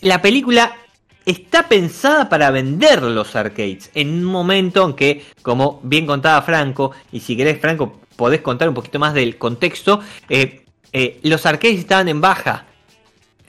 la 0.00 0.20
película 0.22 0.76
está 1.24 1.68
pensada 1.68 2.28
para 2.28 2.50
vender 2.50 3.02
los 3.02 3.36
arcades. 3.36 3.90
En 3.94 4.08
un 4.08 4.24
momento 4.24 4.84
en 4.84 4.94
que, 4.94 5.24
como 5.42 5.80
bien 5.82 6.06
contaba 6.06 6.40
Franco, 6.42 6.92
y 7.12 7.20
si 7.20 7.36
querés, 7.36 7.60
Franco, 7.60 8.00
podés 8.18 8.40
contar 8.40 8.68
un 8.68 8.74
poquito 8.74 8.98
más 8.98 9.14
del 9.14 9.38
contexto, 9.38 10.00
eh, 10.28 10.64
eh, 10.92 11.20
los 11.22 11.46
arcades 11.46 11.78
estaban 11.78 12.08
en 12.08 12.20
baja. 12.20 12.66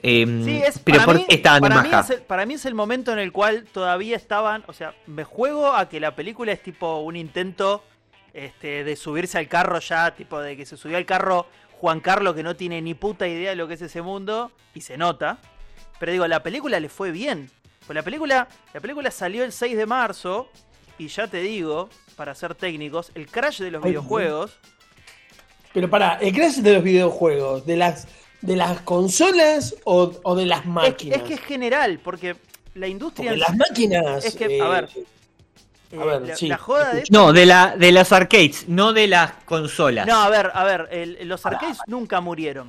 Em, 0.04 0.46
Sí, 0.46 0.62
es, 0.64 0.78
pero 0.78 0.98
para, 1.00 1.06
¿por 1.08 1.16
mí, 1.16 1.26
qué 1.28 1.36
estaban 1.36 1.64
en 1.66 1.70
baja? 1.70 2.00
es 2.02 2.10
el, 2.12 2.22
para 2.22 2.46
mí 2.46 2.54
es 2.54 2.66
el 2.66 2.76
momento 2.76 3.12
en 3.12 3.18
el 3.18 3.32
cual 3.32 3.66
todavía 3.66 4.16
estaban, 4.16 4.64
o 4.68 4.74
sea, 4.74 4.94
me 5.08 5.24
juego 5.24 5.74
a 5.74 5.90
que 5.90 6.00
la 6.00 6.16
película 6.16 6.52
es 6.52 6.62
tipo 6.62 7.00
un 7.00 7.16
intento 7.16 7.84
este, 8.32 8.84
de 8.84 8.96
subirse 8.96 9.40
al 9.40 9.48
carro 9.48 9.80
ya, 9.80 10.14
tipo 10.14 10.40
de 10.40 10.56
que 10.56 10.68
se 10.68 10.78
subió 10.78 10.98
al 10.98 11.06
carro 11.08 11.48
Juan 11.80 12.00
Carlos 12.00 12.36
que 12.36 12.44
no 12.44 12.56
tiene 12.56 12.80
ni 12.80 12.94
puta 12.94 13.28
idea 13.28 13.50
de 13.50 13.56
lo 13.56 13.68
que 13.68 13.74
es 13.74 13.82
ese 13.82 14.04
mundo 14.04 14.52
y 14.76 14.82
se 14.82 14.98
nota. 14.98 15.40
Pero 16.00 16.12
digo, 16.12 16.28
la 16.28 16.44
película 16.44 16.80
le 16.80 16.90
fue 16.90 17.10
bien. 17.10 17.50
Pues 17.88 17.96
la 17.96 18.04
película, 18.04 18.48
la 18.72 18.80
película 18.80 19.10
salió 19.10 19.44
el 19.44 19.52
6 19.52 19.76
de 19.76 19.88
marzo 19.88 20.48
y 21.00 21.08
ya 21.08 21.28
te 21.28 21.42
digo, 21.42 21.90
para 22.20 22.36
ser 22.36 22.54
técnicos, 22.54 23.14
el 23.16 23.28
crash 23.28 23.62
de 23.62 23.72
los 23.72 23.82
Ay, 23.82 23.92
videojuegos 23.92 24.52
Pero 25.74 25.90
para, 25.90 26.16
el 26.16 26.34
crash 26.34 26.56
de 26.58 26.74
los 26.74 26.84
videojuegos, 26.84 27.66
de 27.66 27.78
las 27.78 28.08
de 28.42 28.58
las 28.58 28.82
consolas 28.82 29.74
o, 29.86 30.12
o 30.24 30.36
de 30.36 30.46
las 30.46 30.66
máquinas. 30.66 31.18
es 31.20 31.24
que 31.24 31.34
es 31.36 31.40
general, 31.40 32.00
porque 32.04 32.36
la 32.74 32.88
industria... 32.88 33.32
Porque 33.32 33.40
las 33.40 33.52
sí- 33.52 33.58
máquinas. 33.58 34.26
es 34.26 34.36
que, 34.36 34.58
eh, 34.58 34.62
a 34.62 34.68
ver, 34.68 34.90
a 35.98 36.06
ver, 36.06 36.24
Eh, 36.24 36.28
la, 36.28 36.36
sí, 36.36 36.48
la 36.50 36.58
joda 36.58 36.94
de 36.94 37.04
No, 37.10 37.32
de, 37.32 37.46
la, 37.46 37.76
de 37.78 37.92
las 37.94 38.12
arcades, 38.12 38.68
no 38.68 38.92
de 38.92 39.08
las 39.08 39.32
consolas. 39.46 40.06
No, 40.06 40.22
a 40.22 40.28
ver, 40.30 40.52
a 40.54 40.64
ver, 40.66 40.90
el- 40.92 41.20
los 41.28 41.46
arcades 41.46 41.78
nunca 41.88 42.20
murieron. 42.20 42.68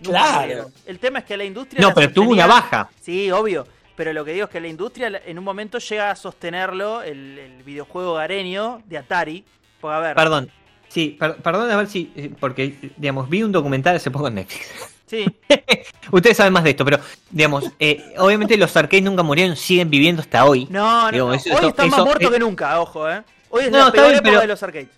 Nunca 0.00 0.18
Claro. 0.18 0.40
murieron. 0.42 0.72
El 0.86 0.98
tema 1.00 1.18
es 1.20 1.24
que 1.24 1.36
la 1.36 1.44
industria. 1.44 1.80
No, 1.82 1.92
pero 1.92 2.12
tuvo 2.12 2.30
una 2.30 2.46
baja. 2.46 2.88
Sí, 3.00 3.30
obvio. 3.32 3.66
Pero 3.96 4.12
lo 4.12 4.24
que 4.24 4.32
digo 4.32 4.44
es 4.46 4.50
que 4.50 4.60
la 4.60 4.68
industria 4.68 5.20
en 5.26 5.38
un 5.38 5.44
momento 5.44 5.78
llega 5.78 6.10
a 6.10 6.16
sostenerlo, 6.16 7.02
el, 7.02 7.38
el 7.38 7.62
videojuego 7.62 8.14
gareño 8.14 8.80
de 8.86 8.98
Atari. 8.98 9.44
Porque, 9.80 9.94
a 9.96 10.00
ver, 10.00 10.16
Perdón. 10.16 10.50
Sí, 10.88 11.16
per- 11.18 11.36
perdón 11.36 11.70
a 11.70 11.76
ver 11.76 11.86
si. 11.88 12.04
Porque, 12.40 12.90
digamos, 12.96 13.28
vi 13.28 13.42
un 13.42 13.52
documental 13.52 13.96
hace 13.96 14.10
poco 14.10 14.28
en 14.28 14.34
Netflix. 14.36 14.66
sí, 15.06 15.24
Ustedes 16.10 16.36
saben 16.36 16.52
más 16.52 16.64
de 16.64 16.70
esto, 16.70 16.84
pero, 16.84 16.98
digamos, 17.30 17.64
eh, 17.78 18.14
obviamente 18.18 18.56
los 18.56 18.74
arcades 18.76 19.02
nunca 19.02 19.22
murieron, 19.22 19.56
siguen 19.56 19.88
viviendo 19.90 20.20
hasta 20.22 20.44
hoy. 20.44 20.66
no, 20.70 21.10
no, 21.10 21.18
no. 21.28 21.34
eso- 21.34 21.50
Hoy 21.50 21.56
eso- 21.56 21.68
están 21.68 21.88
más 21.90 22.00
muertos 22.04 22.28
eh, 22.28 22.32
que 22.32 22.38
nunca, 22.38 22.80
ojo, 22.80 23.08
¿eh? 23.10 23.22
Hoy 23.50 23.64
es 23.64 23.70
No, 23.70 23.78
la 23.78 23.84
está 23.86 23.92
peor 23.92 24.06
bien, 24.08 24.14
época 24.16 24.30
pero- 24.30 24.40
de 24.40 24.46
los 24.46 24.62
arcades. 24.62 24.88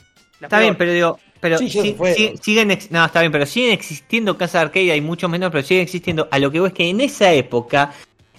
La 0.40 0.46
Está 0.46 0.56
peor. 0.56 0.62
bien, 0.62 0.76
pero 0.76 0.92
digo, 0.92 1.20
pero 1.40 1.58
Sí, 1.58 1.68
si- 1.70 1.96
si- 2.16 2.36
siguen, 2.42 2.78
no, 2.90 3.04
está 3.04 3.20
bien, 3.20 3.30
pero 3.32 3.46
siguen 3.46 3.72
existiendo 3.72 4.36
casas 4.36 4.52
de 4.54 4.58
arcade, 4.60 4.92
hay 4.92 5.00
mucho 5.00 5.28
menos, 5.28 5.50
pero 5.52 5.62
siguen 5.64 5.82
existiendo. 5.84 6.26
A 6.30 6.38
lo 6.38 6.50
que 6.50 6.58
veo 6.58 6.66
es 6.66 6.72
que 6.72 6.88
en 6.88 7.00
esa 7.00 7.32
época 7.32 7.92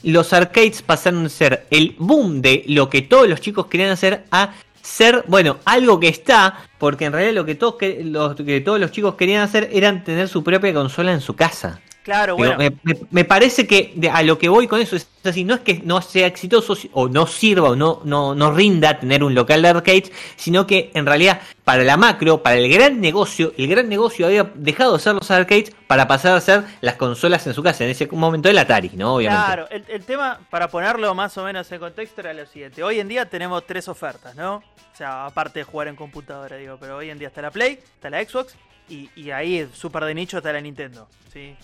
los 0.06 0.34
arcades 0.34 0.82
pasaron 0.82 1.24
de 1.24 1.30
ser 1.30 1.68
el 1.72 1.96
boom 1.98 2.42
de 2.42 2.64
lo 2.68 2.90
que 2.90 3.02
todos 3.02 3.28
los 3.28 3.42
chicos 3.42 3.66
querían 3.66 3.90
hacer 3.90 4.26
a 4.32 4.54
ser, 4.82 5.26
bueno, 5.28 5.58
algo 5.66 6.00
que 6.00 6.08
está, 6.08 6.60
porque 6.78 7.06
en 7.06 7.14
realidad 7.14 7.34
lo 7.34 7.46
que 7.46 7.56
todos, 7.56 7.76
los, 8.04 8.36
que 8.36 8.62
todos 8.62 8.80
los 8.80 8.92
chicos 8.92 9.16
querían 9.16 9.42
hacer 9.42 9.70
era 9.74 10.04
tener 10.04 10.28
su 10.28 10.44
propia 10.44 10.74
consola 10.74 11.12
en 11.12 11.22
su 11.22 11.36
casa. 11.36 11.82
Claro, 12.06 12.36
Digo, 12.36 12.54
bueno. 12.56 12.78
me, 13.10 13.26
parece 13.26 13.66
que 13.66 13.92
de- 13.96 14.12
a 14.12 14.22
lo 14.22 14.38
que 14.38 14.48
voy 14.48 14.68
con 14.68 14.80
eso 14.80 14.96
es 14.96 15.08
así, 15.24 15.44
no 15.44 15.56
es 15.56 15.62
que 15.62 15.82
no 15.84 16.04
sea 16.04 16.28
exitoso 16.28 16.78
o 16.94 17.10
no 17.10 17.26
sirva 17.26 17.72
o 17.72 17.76
no, 17.76 18.02
no, 18.04 18.36
no 18.36 18.52
rinda 18.52 19.00
tener 19.00 19.24
un 19.24 19.34
local 19.34 19.64
de 19.64 19.70
arcades, 19.70 20.12
sino 20.36 20.68
que 20.68 20.92
en 20.94 21.08
realidad 21.08 21.42
para 21.64 21.84
la 21.84 21.98
macro, 21.98 22.44
para 22.44 22.58
el 22.58 22.72
gran 22.72 23.02
negocio, 23.02 23.54
el 23.58 23.68
gran 23.68 23.90
negocio 23.90 24.28
había 24.28 24.44
dejado 24.54 24.94
de 24.94 25.00
ser 25.00 25.16
los 25.16 25.32
arcades 25.32 25.76
para 25.88 26.08
pasar 26.08 26.38
a 26.38 26.42
ser 26.42 26.64
las 26.82 26.94
consolas 26.94 27.48
en 27.48 27.56
su 27.56 27.64
casa, 27.64 27.84
en 27.84 27.90
ese 27.90 28.06
momento 28.12 28.50
el 28.50 28.58
Atari, 28.60 28.92
¿no? 28.94 29.16
Obviamente. 29.16 29.44
Claro, 29.44 29.68
el, 29.72 29.84
el 29.88 30.06
tema, 30.06 30.40
para 30.52 30.68
ponerlo 30.68 31.16
más 31.16 31.36
o 31.40 31.44
menos 31.44 31.72
en 31.72 31.80
contexto, 31.80 32.22
era 32.22 32.34
lo 32.36 32.46
siguiente. 32.46 32.84
Hoy 32.84 33.00
en 33.00 33.08
día 33.08 33.26
tenemos 33.28 33.66
tres 33.66 33.88
ofertas, 33.88 34.36
¿no? 34.36 34.58
O 34.58 34.96
sea, 34.96 35.26
aparte 35.26 35.58
de 35.58 35.64
jugar 35.66 35.88
en 35.88 35.96
computadora, 35.96 36.56
digo, 36.58 36.78
pero 36.80 36.98
hoy 36.98 37.10
en 37.10 37.18
día 37.18 37.30
está 37.30 37.42
la 37.42 37.50
Play, 37.50 37.80
está 37.96 38.12
la 38.12 38.24
Xbox 38.24 38.56
y, 38.90 39.10
y 39.16 39.32
ahí, 39.32 39.68
súper 39.74 40.04
de 40.06 40.14
nicho, 40.14 40.38
está 40.38 40.52
la 40.54 40.62
Nintendo. 40.62 41.08
Sí, 41.32 41.56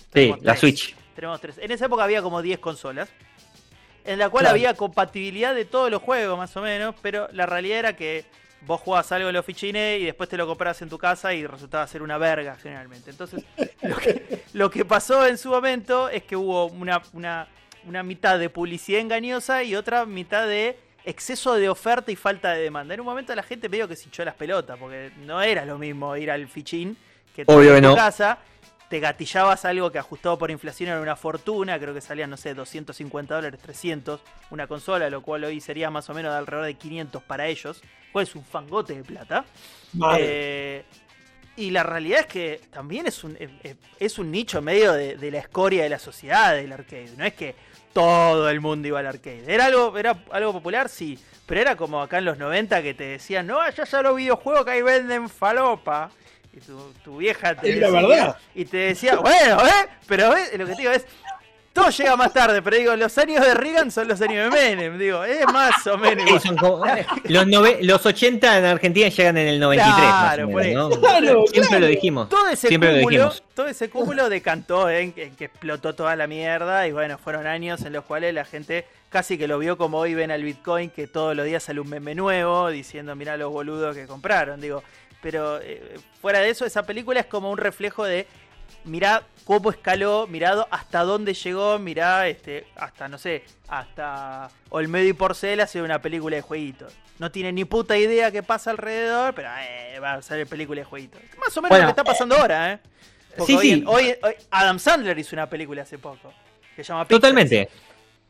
la. 0.42 0.56
Switch. 0.58 0.96
Tenemos 1.16 1.40
tres. 1.40 1.58
En 1.58 1.72
esa 1.72 1.86
época 1.86 2.04
había 2.04 2.22
como 2.22 2.42
10 2.42 2.60
consolas, 2.60 3.10
en 4.04 4.18
la 4.20 4.30
cual 4.30 4.44
Claro. 4.44 4.56
había 4.56 4.74
compatibilidad 4.74 5.54
de 5.54 5.66
todos 5.66 5.92
los 5.92 6.02
juegos, 6.02 6.38
más 6.38 6.56
o 6.58 6.62
menos, 6.62 6.96
pero 7.02 7.28
la 7.32 7.46
realidad 7.46 7.80
era 7.80 7.96
que 7.96 8.26
vos 8.62 8.80
jugabas 8.82 9.12
algo 9.12 9.30
en 9.30 9.36
los 9.36 9.46
fichines 9.46 10.02
y 10.02 10.06
después 10.06 10.30
te 10.30 10.38
lo 10.38 10.46
compras 10.48 10.82
en 10.82 10.90
tu 10.90 10.98
casa 10.98 11.34
y 11.34 11.46
resultaba 11.46 11.86
ser 11.88 12.02
una 12.02 12.18
verga, 12.18 12.56
generalmente. 12.62 13.10
Entonces, 13.12 13.44
lo 13.82 13.98
que, 13.98 14.44
lo 14.54 14.70
que 14.70 14.86
pasó 14.86 15.26
en 15.28 15.38
su 15.38 15.50
momento 15.50 16.10
es 16.10 16.24
que 16.24 16.36
hubo 16.36 16.66
una, 16.68 17.02
una, 17.14 17.48
una 17.86 18.04
mitad 18.04 18.40
de 18.40 18.50
publicidad 18.50 19.00
engañosa 19.02 19.64
y 19.64 19.76
otra 19.76 20.06
mitad 20.06 20.48
de 20.48 20.78
exceso 21.04 21.56
de 21.56 21.68
oferta 21.70 22.12
y 22.12 22.16
falta 22.16 22.54
de 22.54 22.62
demanda. 22.62 22.94
En 22.94 23.00
un 23.00 23.06
momento 23.08 23.34
la 23.36 23.44
gente 23.44 23.68
medio 23.70 23.88
que 23.88 23.96
se 23.96 24.06
hinchó 24.06 24.24
las 24.24 24.36
pelotas, 24.36 24.78
porque 24.78 25.12
no 25.26 25.42
era 25.42 25.66
lo 25.66 25.78
mismo 25.78 26.16
ir 26.16 26.30
al 26.32 26.48
fichín 26.48 26.96
que 27.36 27.46
te 27.46 27.54
Obvio 27.54 27.76
en 27.76 27.84
tu 27.84 27.90
no. 27.90 27.96
casa, 27.96 28.40
te 28.90 29.00
gatillabas 29.00 29.64
algo 29.66 29.92
que 29.92 30.00
ajustado 30.00 30.38
por 30.38 30.52
inflación 30.52 30.90
era 30.90 31.00
una 31.00 31.16
fortuna, 31.16 31.80
creo 31.80 31.94
que 31.94 32.02
salían, 32.02 32.30
no 32.30 32.38
sé, 32.38 32.54
250 32.54 33.36
dólares, 33.36 33.60
300, 33.62 34.22
una 34.50 34.68
consola, 34.68 35.10
lo 35.10 35.22
cual 35.22 35.46
hoy 35.46 35.62
sería 35.62 35.90
más 35.90 36.10
o 36.10 36.14
menos 36.14 36.34
de 36.34 36.40
alrededor 36.40 36.66
de 36.66 36.74
500 36.74 37.24
para 37.24 37.48
ellos, 37.48 37.82
pues 38.12 38.30
es 38.30 38.36
un 38.36 38.44
fangote 38.44 38.96
de 38.96 39.04
plata. 39.04 39.46
Vale. 39.94 40.20
Eh, 40.22 40.86
y 41.56 41.70
la 41.72 41.84
realidad 41.84 42.22
es 42.22 42.26
que 42.28 42.62
también 42.72 43.08
es 43.08 43.24
un, 43.24 43.38
es, 43.40 43.76
es 44.00 44.20
un 44.20 44.32
nicho 44.32 44.62
medio 44.62 44.94
de, 44.94 45.16
de 45.16 45.32
la 45.32 45.40
escoria 45.40 45.84
de 45.84 45.90
la 45.90 46.00
sociedad 46.00 46.56
del 46.56 46.72
arcade. 46.72 47.12
No 47.18 47.26
es 47.26 47.34
que 47.34 47.56
todo 47.94 48.50
el 48.50 48.62
mundo 48.62 48.88
iba 48.88 49.00
al 49.00 49.08
arcade. 49.08 49.44
Era 49.48 49.66
algo, 49.66 49.98
era 49.98 50.24
algo 50.32 50.54
popular, 50.54 50.90
sí. 50.90 51.20
Pero 51.46 51.62
era 51.62 51.76
como 51.76 52.02
acá 52.02 52.20
en 52.20 52.26
los 52.26 52.38
90 52.38 52.82
que 52.82 52.94
te 52.94 53.04
decían, 53.04 53.48
no 53.48 53.58
vayas 53.58 53.90
ya 53.90 54.02
los 54.02 54.16
videojuegos 54.16 54.66
que 54.66 54.72
ahí 54.72 54.82
venden 54.82 55.30
falopa. 55.30 56.10
Y 56.54 56.60
tu, 56.60 56.78
tu 57.04 57.18
vieja 57.18 57.56
te 57.56 57.70
Es 57.72 57.78
la 57.80 57.90
decía, 57.92 58.08
verdad. 58.10 58.38
y 58.56 58.66
te 58.66 58.78
decía, 58.78 59.16
bueno, 59.18 59.66
¿eh? 59.66 59.88
Pero 60.08 60.32
¿ves? 60.32 60.52
lo 60.58 60.66
que 60.66 60.74
te 60.76 60.82
digo 60.82 60.92
es, 60.92 61.06
todo 61.72 61.90
llega 61.90 62.18
más 62.18 62.34
tarde, 62.34 62.62
pero 62.62 62.76
digo, 62.76 62.94
los 62.98 63.18
años 63.18 63.46
de 63.46 63.54
Reagan 63.54 63.90
son 63.92 64.10
los 64.10 64.22
años 64.22 64.52
de 64.54 64.60
Menem, 64.60 64.98
digo, 65.00 65.24
es 65.24 65.46
más 65.54 65.88
o 65.88 65.98
menos 65.98 66.24
Sí, 66.26 66.28
igual. 66.28 66.42
son 66.42 66.58
como- 66.58 66.86
los, 67.24 67.46
nove- 67.48 67.78
los 67.84 68.06
80 68.06 68.58
en 68.60 68.66
Argentina 68.66 69.08
llegan 69.08 69.38
en 69.38 69.48
el 69.48 69.60
93, 69.62 69.96
Claro, 70.06 70.50
por 70.50 70.62
menos, 70.62 70.90
¿no? 70.90 71.00
Claro, 71.00 71.44
Siempre 71.48 71.62
claro. 71.70 71.80
lo 71.80 71.88
dijimos. 71.88 72.28
todo 72.28 72.50
ese 72.50 72.68
Siempre 72.68 72.90
lo 72.92 72.96
cúmulo, 72.98 73.10
dijimos. 73.30 73.44
todo 73.56 73.68
ese 73.68 73.90
cúmulo 73.90 74.28
decantó 74.28 74.90
en, 74.90 75.14
en 75.16 75.34
que 75.38 75.46
explotó 75.46 75.96
toda 75.96 76.18
la 76.18 76.28
mierda 76.28 76.86
y 76.86 76.92
bueno, 76.92 77.18
fueron 77.18 77.48
años 77.48 77.82
en 77.84 77.94
los 77.94 78.04
cuales 78.04 78.34
la 78.34 78.44
gente 78.44 78.86
casi 79.10 79.38
que 79.38 79.48
lo 79.48 79.58
vio 79.58 79.78
como 79.78 80.00
hoy 80.00 80.14
ven 80.14 80.32
al 80.32 80.44
Bitcoin, 80.44 80.90
que 80.90 81.08
todos 81.08 81.34
los 81.38 81.46
días 81.46 81.64
sale 81.64 81.80
un 81.80 81.90
meme 81.90 82.14
nuevo 82.16 82.70
diciendo 82.70 83.16
mirá 83.16 83.38
los 83.38 83.50
boludos 83.54 83.96
que 83.96 84.06
compraron, 84.08 84.60
digo. 84.60 84.84
Pero 85.22 85.60
eh, 85.62 86.00
fuera 86.22 86.40
de 86.40 86.50
eso, 86.50 86.66
esa 86.66 86.84
película 86.84 87.20
es 87.20 87.26
como 87.28 87.52
un 87.52 87.58
reflejo 87.58 88.04
de 88.06 88.28
mirá 88.86 89.24
cómo 89.46 89.70
escaló, 89.70 90.26
mirado 90.28 90.68
hasta 90.72 91.04
dónde 91.04 91.34
llegó, 91.34 91.78
mirá 91.78 92.28
este, 92.28 92.66
hasta 92.76 93.08
no 93.08 93.18
sé, 93.18 93.44
hasta 93.68 94.50
Olmedo 94.70 95.08
y 95.08 95.14
Porcel 95.14 95.60
hace 95.60 95.82
una 95.82 96.02
película 96.02 96.36
de 96.38 96.42
jueguitos. 96.42 96.94
No 97.20 97.30
tiene 97.32 97.52
ni 97.52 97.66
puta 97.66 97.98
idea 97.98 98.32
qué 98.32 98.42
pasa 98.42 98.72
alrededor, 98.72 99.36
pero 99.36 99.50
eh, 99.60 100.00
va 100.00 100.14
a 100.14 100.22
salir 100.24 100.48
película 100.48 100.80
de 100.82 100.86
jueguitos. 100.86 101.22
Más 101.38 101.56
o 101.56 101.62
menos 101.62 101.70
Bueno, 101.70 101.84
lo 101.86 101.88
que 101.94 102.02
está 102.02 102.04
pasando 102.04 102.36
ahora, 102.36 102.74
¿eh? 102.74 102.80
Porque 103.38 103.54
sí, 103.54 103.58
hoy, 103.58 103.70
sí. 103.70 103.84
hoy- 103.86 104.16
hoy 104.24 104.34
Adam 104.50 104.80
Sandler 104.80 105.18
hizo 105.20 105.36
una 105.36 105.48
película 105.48 105.84
hace 105.84 105.98
poco. 106.00 106.34
Que 106.76 106.84
se 106.84 106.88
llama 106.90 107.04
Pixels. 107.06 107.22
Totalmente. 107.22 107.70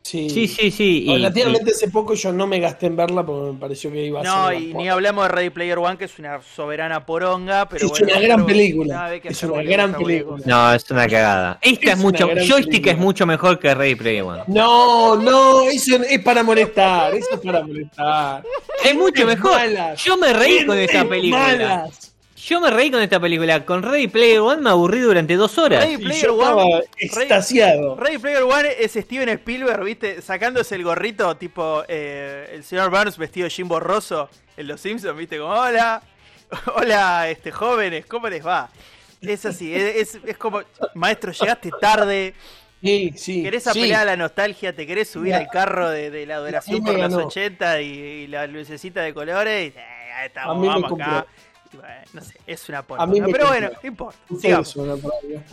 Sí, 0.02 0.28
Sí, 0.28 0.48
sí, 0.48 0.70
sí. 0.72 1.04
y- 1.06 1.12
Relativamente 1.14 1.70
hace 1.70 1.88
poco 1.88 2.14
yo 2.14 2.32
no 2.32 2.46
me 2.48 2.58
gasté 2.58 2.86
en 2.86 2.96
verla 2.96 3.24
porque 3.24 3.52
me 3.52 3.58
pareció 3.58 3.90
que 3.92 4.04
iba 4.04 4.20
a 4.20 4.24
No, 4.24 4.48
ser. 4.48 4.60
y 4.60 4.70
una 4.72 4.78
ni 4.78 4.88
hablamos 4.88 5.24
de 5.24 5.28
Ready 5.28 5.50
Player 5.50 5.78
One, 5.78 5.96
que 5.96 6.06
es 6.06 6.18
una 6.18 6.40
soberana 6.42 7.06
poronga, 7.06 7.68
pero 7.68 7.86
Es 7.86 7.90
bueno, 7.90 8.06
una 8.10 8.20
gran 8.20 8.44
película. 8.46 9.14
Es 9.14 9.42
una 9.44 9.62
gran 9.62 9.94
película. 9.94 10.42
No, 10.44 10.74
es 10.74 10.90
una 10.90 11.06
cagada. 11.06 11.58
Esta 11.62 11.86
Es 11.92 11.92
es, 11.92 11.98
mucho. 12.04 12.26
Joystick 12.28 12.64
película. 12.66 12.92
es 12.92 12.98
mucho 12.98 13.26
mejor 13.26 13.58
que 13.60 13.74
Ready 13.74 13.94
Player 13.94 14.22
One. 14.24 14.42
No, 14.48 15.14
no, 15.16 15.62
eso 15.70 15.96
es 16.02 16.18
para 16.20 16.42
molestar, 16.42 17.14
eso 17.14 17.28
es 17.34 17.40
para 17.40 17.62
molestar. 17.64 18.42
Es 18.84 18.94
mucho 18.96 19.24
mejor. 19.24 19.52
malas. 19.52 20.02
Yo 20.04 20.16
me 20.16 20.32
reí 20.32 20.66
con 20.66 20.76
esta 20.78 21.04
película. 21.08 21.38
malas. 21.42 22.11
Yo 22.44 22.60
me 22.60 22.70
reí 22.70 22.90
con 22.90 23.00
esta 23.00 23.20
película. 23.20 23.64
Con 23.64 23.82
Ready 23.82 24.08
Player 24.08 24.40
One 24.40 24.62
me 24.62 24.70
aburrí 24.70 25.00
durante 25.00 25.36
dos 25.36 25.56
horas. 25.58 25.84
Ready 25.84 25.94
Y 25.94 25.98
Player 25.98 26.24
yo 26.26 26.34
One, 26.36 26.62
Ready- 26.72 26.86
extasiado. 26.98 27.96
Ready 27.96 28.18
Player 28.18 28.42
One 28.42 28.68
es 28.78 28.92
Steven 28.92 29.28
Spielberg, 29.28 29.84
¿viste? 29.84 30.20
Sacándose 30.22 30.74
el 30.74 30.82
gorrito 30.82 31.36
tipo 31.36 31.84
eh, 31.86 32.50
el 32.52 32.64
señor 32.64 32.90
Burns 32.90 33.16
vestido 33.16 33.44
de 33.44 33.50
Jim 33.50 33.68
Borroso 33.68 34.28
en 34.56 34.66
Los 34.66 34.80
Simpsons, 34.80 35.16
¿viste? 35.16 35.38
Como, 35.38 35.52
hola, 35.52 36.02
hola, 36.74 37.28
este 37.30 37.52
jóvenes, 37.52 38.06
¿cómo 38.06 38.28
les 38.28 38.44
va? 38.44 38.68
Es 39.20 39.46
así, 39.46 39.72
es, 39.72 40.16
es- 40.16 40.20
es 40.26 40.36
como, 40.36 40.62
maestro, 40.94 41.30
llegaste 41.32 41.70
tarde, 41.80 42.34
Sí, 42.82 43.12
sí. 43.16 43.42
querés 43.44 43.62
sí. 43.62 43.68
apelar 43.70 44.00
a 44.00 44.04
la 44.04 44.16
nostalgia, 44.16 44.74
te 44.74 44.84
querés 44.84 45.08
subir 45.08 45.30
Ya. 45.30 45.38
al 45.38 45.46
carro 45.48 45.88
de, 45.90 46.10
de 46.10 46.26
la 46.26 46.34
adoración 46.36 46.82
por 46.82 46.94
los 46.98 47.02
ganó. 47.02 47.26
80 47.28 47.80
y, 47.82 47.86
y 47.86 48.26
la 48.26 48.48
lucecita 48.48 49.00
de 49.02 49.14
colores, 49.14 49.72
y, 49.72 49.78
eh, 49.78 49.82
A 50.16 50.26
estamos, 50.26 50.56
mí 50.56 50.62
me 50.62 50.68
vamos 50.74 51.00
acá. 51.00 51.26
No 52.12 52.20
sé, 52.22 52.34
es 52.46 52.68
una 52.68 52.82
poronga, 52.82 53.06
me 53.26 53.32
pero 53.32 53.48
bueno, 53.48 53.70
no 53.82 53.88
importa, 53.88 54.18
sigamos. 54.40 54.76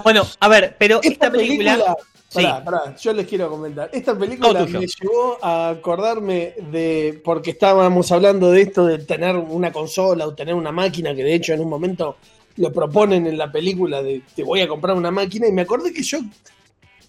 Bueno, 0.03 0.25
a 0.39 0.47
ver, 0.47 0.75
pero 0.77 0.97
esta, 0.97 1.07
Esta 1.27 1.31
película. 1.31 1.73
película, 1.73 1.95
Sí. 2.29 2.43
pará, 2.43 2.63
pará, 2.63 2.95
yo 2.95 3.11
les 3.13 3.25
quiero 3.27 3.49
comentar. 3.49 3.89
Esta 3.91 4.15
película 4.17 4.63
me 4.65 4.85
llevó 4.85 5.38
a 5.41 5.69
acordarme 5.69 6.53
de, 6.71 7.19
porque 7.23 7.49
estábamos 7.51 8.11
hablando 8.11 8.51
de 8.51 8.61
esto 8.61 8.85
de 8.85 8.99
tener 8.99 9.35
una 9.35 9.71
consola 9.71 10.27
o 10.27 10.35
tener 10.35 10.53
una 10.53 10.71
máquina, 10.71 11.15
que 11.15 11.23
de 11.23 11.33
hecho 11.33 11.53
en 11.53 11.61
un 11.61 11.69
momento 11.69 12.17
lo 12.57 12.71
proponen 12.71 13.25
en 13.25 13.35
la 13.38 13.51
película 13.51 14.03
de 14.03 14.21
te 14.35 14.43
voy 14.43 14.61
a 14.61 14.67
comprar 14.67 14.95
una 14.95 15.09
máquina, 15.09 15.47
y 15.47 15.51
me 15.51 15.63
acordé 15.63 15.91
que 15.91 16.03
yo 16.03 16.19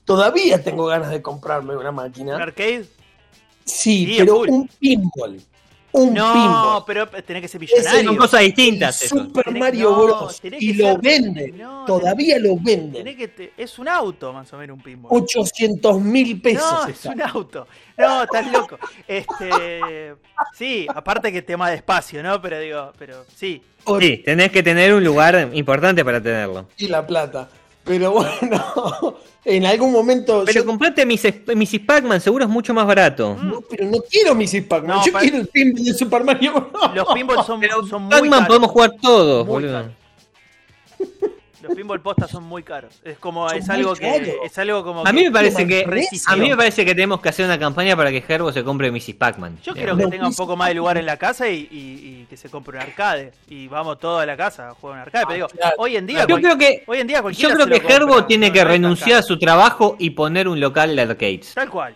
todavía 0.06 0.62
tengo 0.62 0.86
ganas 0.86 1.10
de 1.10 1.20
comprarme 1.20 1.76
una 1.76 1.90
¿Un 1.90 1.96
máquina. 1.96 2.36
arcade? 2.36 2.84
Sí, 3.64 4.06
Sí, 4.06 4.14
pero 4.18 4.40
un 4.40 4.68
pinball. 4.78 5.38
Un 5.92 6.14
No, 6.14 6.32
pinball. 6.32 6.84
pero 6.86 7.08
tenés 7.08 7.42
que 7.42 7.48
ser 7.48 7.60
millonario. 7.60 8.04
Son 8.04 8.16
cosas 8.16 8.40
distintas. 8.42 9.02
eso. 9.02 9.16
Super 9.18 9.44
Tenés- 9.46 9.58
Mario 9.58 9.90
no, 9.90 10.02
Bros. 10.04 10.40
Y 10.42 10.72
lo 10.74 11.00
ser- 11.00 11.54
no, 11.54 11.84
todavía 11.84 12.38
lo 12.38 12.50
Tenés 12.56 12.64
venden. 12.64 13.16
que 13.16 13.28
te- 13.28 13.52
es 13.56 13.78
un 13.78 13.88
auto, 13.88 14.32
más 14.32 14.52
o 14.52 14.58
menos, 14.58 14.76
un 14.76 14.82
pinball. 14.82 15.10
800 15.22 16.00
mil 16.00 16.40
pesos. 16.40 16.62
no, 16.84 16.86
es 16.88 17.04
un 17.06 17.22
auto. 17.22 17.66
No, 17.98 18.22
estás 18.22 18.52
loco. 18.52 18.78
Este, 19.06 20.14
sí, 20.56 20.86
aparte 20.94 21.32
que 21.32 21.42
tema 21.42 21.68
de 21.70 21.76
espacio, 21.76 22.22
¿no? 22.22 22.40
Pero 22.40 22.58
digo, 22.60 22.92
pero 22.98 23.24
sí. 23.34 23.62
Sí, 23.98 24.18
tenés 24.24 24.50
que 24.52 24.62
tener 24.62 24.92
un 24.94 25.02
lugar 25.02 25.50
importante 25.52 26.04
para 26.04 26.22
tenerlo. 26.22 26.68
y 26.76 26.86
la 26.88 27.06
plata. 27.06 27.48
Pero 27.84 28.12
bueno, 28.12 29.16
en 29.44 29.64
algún 29.66 29.92
momento. 29.92 30.42
Pero 30.46 30.60
yo- 30.60 30.66
comprate 30.66 31.04
Mrs. 31.06 31.54
Mrs. 31.56 31.78
Pac-Man, 31.86 32.20
seguro 32.20 32.44
es 32.44 32.50
mucho 32.50 32.74
más 32.74 32.86
barato. 32.86 33.36
no, 33.42 33.60
pero 33.62 33.86
no 33.86 33.98
quiero 34.08 34.34
Mrs. 34.34 34.62
Pac-Man. 34.68 34.96
No, 34.98 35.04
yo 35.06 35.12
quiero 35.14 35.38
el 35.38 35.46
pinball 35.48 35.84
de 35.84 35.94
Super 35.94 36.24
Mario 36.24 36.52
Bros. 36.52 36.94
Los 36.94 37.08
pinballs 37.14 37.46
son, 37.46 37.60
Pero 37.60 37.86
son 37.86 38.02
muy 38.02 38.10
Pac-Man 38.12 38.46
podemos 38.46 38.70
jugar 38.70 38.90
todos, 39.00 39.46
Muy 39.46 39.52
boludo. 39.64 39.99
Los 41.62 41.74
pinball 41.74 42.00
postas 42.00 42.30
son 42.30 42.44
muy 42.44 42.62
caros. 42.62 42.94
Es 43.04 43.18
como, 43.18 43.48
Son 43.48 43.58
es 43.58 43.68
algo 43.68 43.94
que, 43.94 44.36
es 44.44 44.58
algo 44.58 44.82
como 44.82 45.06
A 45.06 45.12
mí 45.12 45.24
me 45.24 45.30
parece 45.30 45.66
que 45.66 45.84
a 46.26 46.36
mí 46.36 46.48
me 46.48 46.56
parece 46.56 46.84
que 46.84 46.94
tenemos 46.94 47.20
que 47.20 47.28
hacer 47.28 47.44
una 47.44 47.58
campaña 47.58 47.96
para 47.96 48.10
que 48.10 48.22
Gerbo 48.22 48.50
se 48.52 48.64
compre 48.64 48.90
Mrs. 48.90 49.14
Pac-Man. 49.14 49.58
Yo 49.62 49.74
quiero 49.74 49.96
que 49.96 50.06
tenga 50.06 50.26
un 50.26 50.34
poco 50.34 50.56
más 50.56 50.68
de 50.68 50.74
lugar 50.74 50.96
en 50.98 51.06
la 51.06 51.16
casa 51.16 51.48
y, 51.48 51.68
y- 51.70 52.20
y 52.22 52.26
que 52.30 52.36
se 52.36 52.48
compre 52.48 52.78
un 52.78 52.82
arcade. 52.84 53.32
Y 53.48 53.68
vamos 53.68 53.98
todos 53.98 54.22
a 54.22 54.26
la 54.26 54.36
casa 54.36 54.68
a 54.70 54.74
jugar 54.74 54.94
un 54.96 55.00
arcade. 55.02 55.24
Pero 55.26 55.34
digo, 55.34 55.48
claro. 55.48 55.76
hoy 55.78 55.96
en 55.96 56.06
día, 56.06 56.20
Yo 56.20 56.26
cual- 56.28 56.42
creo 56.42 56.58
que 56.58 56.84
hoy 56.86 56.98
en 57.00 57.06
día 57.06 57.22
yo 57.30 57.50
creo 57.50 57.66
que 57.66 57.80
Gerbo 57.80 58.08
compra, 58.08 58.26
tiene 58.26 58.52
que 58.52 58.64
renunciar 58.64 59.18
a 59.18 59.22
su 59.22 59.38
trabajo 59.38 59.96
y 59.98 60.10
poner 60.10 60.48
un 60.48 60.60
local 60.60 60.96
de 60.96 61.02
arcades. 61.02 61.52
Tal 61.54 61.68
cual. 61.68 61.94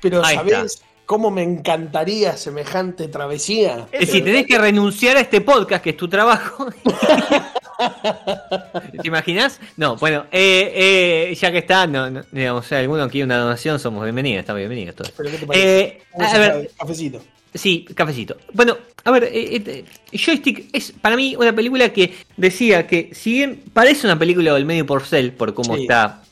Pero 0.00 0.24
Ahí 0.24 0.36
¿sabés 0.36 0.82
cómo 1.06 1.30
me 1.30 1.42
encantaría 1.42 2.36
semejante 2.36 3.08
travesía? 3.08 3.86
Es 3.92 4.00
decir, 4.08 4.24
tenés 4.24 4.46
que 4.46 4.58
renunciar 4.58 5.16
a 5.16 5.20
este 5.20 5.40
podcast 5.40 5.82
que 5.82 5.90
es 5.90 5.96
tu 5.96 6.08
trabajo. 6.08 6.66
¿Te 9.02 9.08
imaginas? 9.08 9.60
No, 9.76 9.96
bueno, 9.96 10.26
eh, 10.30 11.28
eh, 11.30 11.34
ya 11.34 11.50
que 11.52 11.58
está, 11.58 11.86
no, 11.86 12.10
no, 12.10 12.22
digamos, 12.30 12.66
si 12.66 12.74
alguno 12.74 13.08
quiere 13.08 13.24
una 13.24 13.38
donación, 13.38 13.78
somos 13.78 14.02
bienvenidos, 14.04 14.40
estamos 14.40 14.58
bienvenidos 14.58 14.96
todos. 14.96 15.12
¿Pero 15.16 15.30
qué 15.30 15.38
te 15.38 15.46
parece? 15.46 15.82
Eh, 15.86 16.02
a 16.18 16.38
ver, 16.38 16.70
cafecito. 16.78 17.20
Sí, 17.54 17.84
cafecito. 17.94 18.36
Bueno, 18.54 18.78
a 19.04 19.10
ver, 19.10 19.24
eh, 19.24 19.62
eh, 19.66 19.84
Joystick 20.16 20.68
es 20.72 20.92
para 20.92 21.16
mí 21.16 21.36
una 21.36 21.54
película 21.54 21.90
que 21.90 22.14
decía 22.36 22.86
que 22.86 23.10
si 23.12 23.32
bien 23.32 23.62
parece 23.72 24.06
una 24.06 24.18
película 24.18 24.54
del 24.54 24.64
medio 24.64 24.86
porcel 24.86 25.32
por 25.32 25.52
cómo 25.52 25.76
Sí. 25.76 25.82
está 25.82 26.22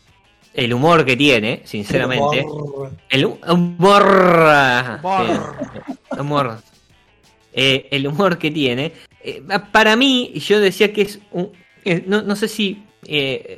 el 0.54 0.72
humor 0.72 1.04
que 1.04 1.16
tiene, 1.16 1.60
sinceramente, 1.64 2.40
Humor. 2.42 2.90
el 3.10 3.24
hu- 3.26 3.38
humor, 3.52 4.98
Humor. 5.02 5.56
sí, 5.76 6.18
humor. 6.18 6.58
Eh, 7.52 7.88
el 7.90 8.06
humor 8.06 8.38
que 8.38 8.50
tiene, 8.50 8.92
eh, 9.24 9.42
para 9.72 9.96
mí 9.96 10.32
yo 10.36 10.60
decía 10.60 10.92
que 10.92 11.02
es 11.02 11.18
un, 11.32 11.50
eh, 11.84 12.04
no, 12.06 12.22
no 12.22 12.36
sé 12.36 12.48
si 12.48 12.84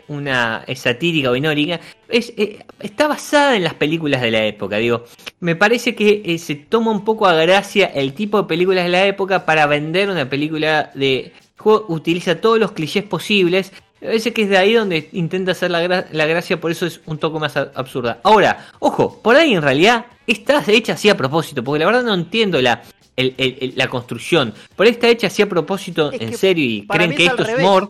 una 0.09 0.65
es 0.67 0.79
satírica 0.79 1.31
o 1.31 1.37
inórica, 1.37 1.79
es, 2.09 2.33
está 2.81 3.07
basada 3.07 3.57
en 3.57 3.65
las 3.65 3.75
películas 3.75 4.23
de 4.23 4.31
la 4.31 4.47
época, 4.47 4.79
digo, 4.79 5.05
me 5.41 5.57
parece 5.57 5.95
que 5.95 6.39
se 6.39 6.55
toma 6.55 6.91
un 6.91 7.05
poco 7.05 7.27
a 7.27 7.35
gracia 7.35 7.87
el 7.87 8.15
tipo 8.15 8.41
de 8.41 8.49
películas 8.49 8.85
de 8.85 8.91
la 8.91 9.05
época 9.05 9.45
para 9.45 9.67
vender 9.67 10.09
una 10.09 10.31
película 10.31 10.91
de 10.95 11.33
utiliza 11.65 12.41
todos 12.41 12.59
los 12.59 12.73
clichés 12.73 13.05
posibles. 13.05 13.73
Me 14.01 14.09
parece 14.09 14.33
que 14.33 14.43
es 14.43 14.49
de 14.49 14.59
ahí 14.59 14.73
donde 14.73 15.09
intenta 15.13 15.53
hacer 15.53 15.71
la, 15.71 16.07
la 16.11 16.27
gracia, 16.27 16.61
por 16.61 16.71
eso 16.71 16.87
es 16.87 17.01
un 17.07 17.19
toque 17.19 17.39
más 17.39 17.57
absurda. 17.57 18.21
Ahora, 18.25 18.67
ojo, 18.81 19.21
por 19.23 19.37
ahí 19.37 19.55
en 19.55 19.63
realidad 19.63 20.07
está 20.27 20.63
hecha 20.67 20.95
así 20.95 21.09
a 21.09 21.17
propósito, 21.17 21.63
porque 21.63 21.81
la 21.81 21.87
verdad 21.87 22.03
no 22.03 22.15
entiendo 22.15 22.61
la, 22.61 22.83
el- 23.17 23.35
el- 23.37 23.73
la 23.77 23.89
construcción. 23.89 24.55
Por 24.77 24.87
ahí 24.87 24.93
está 24.93 25.09
hecha 25.09 25.27
así 25.27 25.43
a 25.43 25.49
propósito, 25.49 26.11
Es 26.13 26.21
en 26.21 26.37
serio, 26.37 26.65
y 26.65 26.87
creen 26.87 27.15
que 27.15 27.25
es 27.27 27.31
esto 27.31 27.43
es. 27.45 27.49
Para 27.55 27.89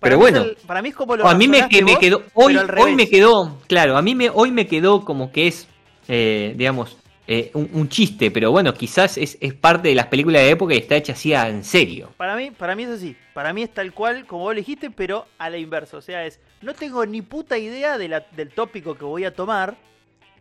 Pero 0.00 0.18
bueno. 0.18 0.44
para 0.66 0.82
mí 0.82 0.90
es 0.90 0.94
como 0.94 1.16
lo 1.16 1.26
a 1.26 1.34
mí 1.34 1.48
me, 1.48 1.66
que, 1.68 1.82
me 1.82 1.96
quedó, 1.98 2.22
hoy, 2.34 2.56
hoy 2.78 2.94
me 2.94 3.08
quedó, 3.08 3.58
claro, 3.66 3.96
a 3.96 4.02
mí 4.02 4.14
me, 4.14 4.28
hoy 4.28 4.50
me 4.50 4.66
quedó 4.66 5.02
como 5.04 5.32
que 5.32 5.46
es, 5.46 5.66
eh, 6.08 6.52
digamos, 6.56 6.98
eh, 7.26 7.50
un, 7.54 7.70
un 7.72 7.88
chiste, 7.88 8.30
pero 8.30 8.50
bueno, 8.50 8.74
quizás 8.74 9.16
es, 9.16 9.38
es 9.40 9.54
parte 9.54 9.88
de 9.88 9.94
las 9.94 10.08
películas 10.08 10.42
de 10.42 10.50
época 10.50 10.74
y 10.74 10.76
está 10.76 10.96
hecha 10.96 11.14
así 11.14 11.32
a- 11.32 11.48
en 11.48 11.64
serio. 11.64 12.10
Para 12.18 12.36
mí, 12.36 12.50
para 12.50 12.76
mí 12.76 12.82
es 12.82 12.90
así. 12.90 13.16
Para 13.32 13.54
mí 13.54 13.62
es 13.62 13.72
tal 13.72 13.94
cual 13.94 14.26
como 14.26 14.42
vos 14.42 14.52
lo 14.54 14.58
dijiste, 14.58 14.90
pero 14.90 15.24
a 15.38 15.48
la 15.48 15.56
inversa. 15.56 15.96
O 15.96 16.02
sea, 16.02 16.26
es 16.26 16.38
no 16.60 16.74
tengo 16.74 17.06
ni 17.06 17.22
puta 17.22 17.56
idea 17.56 17.96
de 17.96 18.08
la- 18.08 18.26
del 18.36 18.50
tópico 18.50 18.94
que 18.94 19.06
voy 19.06 19.24
a 19.24 19.34
tomar, 19.34 19.74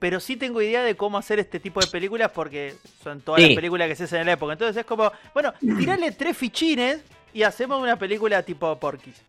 pero 0.04 0.20
sí 0.20 0.36
tengo 0.36 0.62
idea 0.62 0.84
de 0.84 0.98
cómo 0.98 1.18
hacer 1.18 1.40
este 1.40 1.62
tipo 1.62 1.80
de 1.80 1.88
películas 1.88 2.30
porque 2.36 2.76
son 3.02 3.22
todas 3.22 3.40
Sí. 3.40 3.48
las 3.48 3.56
películas 3.56 3.88
que 3.88 3.96
se 3.96 4.04
hacen 4.04 4.20
en 4.20 4.26
la 4.26 4.34
época. 4.34 4.52
Entonces 4.52 4.76
es 4.76 4.86
como, 4.86 5.10
bueno, 5.34 5.54
tirale 5.80 6.12
tres 6.12 6.36
fichines 6.36 7.00
y 7.34 7.42
hacemos 7.44 7.82
una 7.82 7.98
película 7.98 8.44
tipo 8.44 8.78
Porky's. 8.78 9.22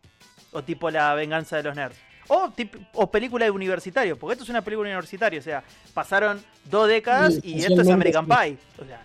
O 0.51 0.65
tipo 0.65 0.91
La 0.91 1.15
venganza 1.15 1.59
de 1.59 1.63
los 1.63 1.77
nerds. 1.77 1.97
O, 2.27 2.49
tip- 2.51 2.89
o 2.95 3.09
película 3.09 3.45
de 3.45 3.53
universitario, 3.53 4.19
porque 4.19 4.33
esto 4.33 4.43
es 4.43 4.51
una 4.51 4.63
película 4.63 4.89
universitaria, 4.89 5.39
o 5.39 5.43
sea, 5.45 5.63
pasaron 5.93 6.43
dos 6.65 6.89
décadas 6.89 7.35
Sí, 7.35 7.41
y 7.45 7.59
esto 7.61 7.81
es 7.83 7.89
American 7.89 8.27
sí. 8.27 8.33
Pie. 8.37 8.57
O 8.83 8.85
sea, 8.85 9.05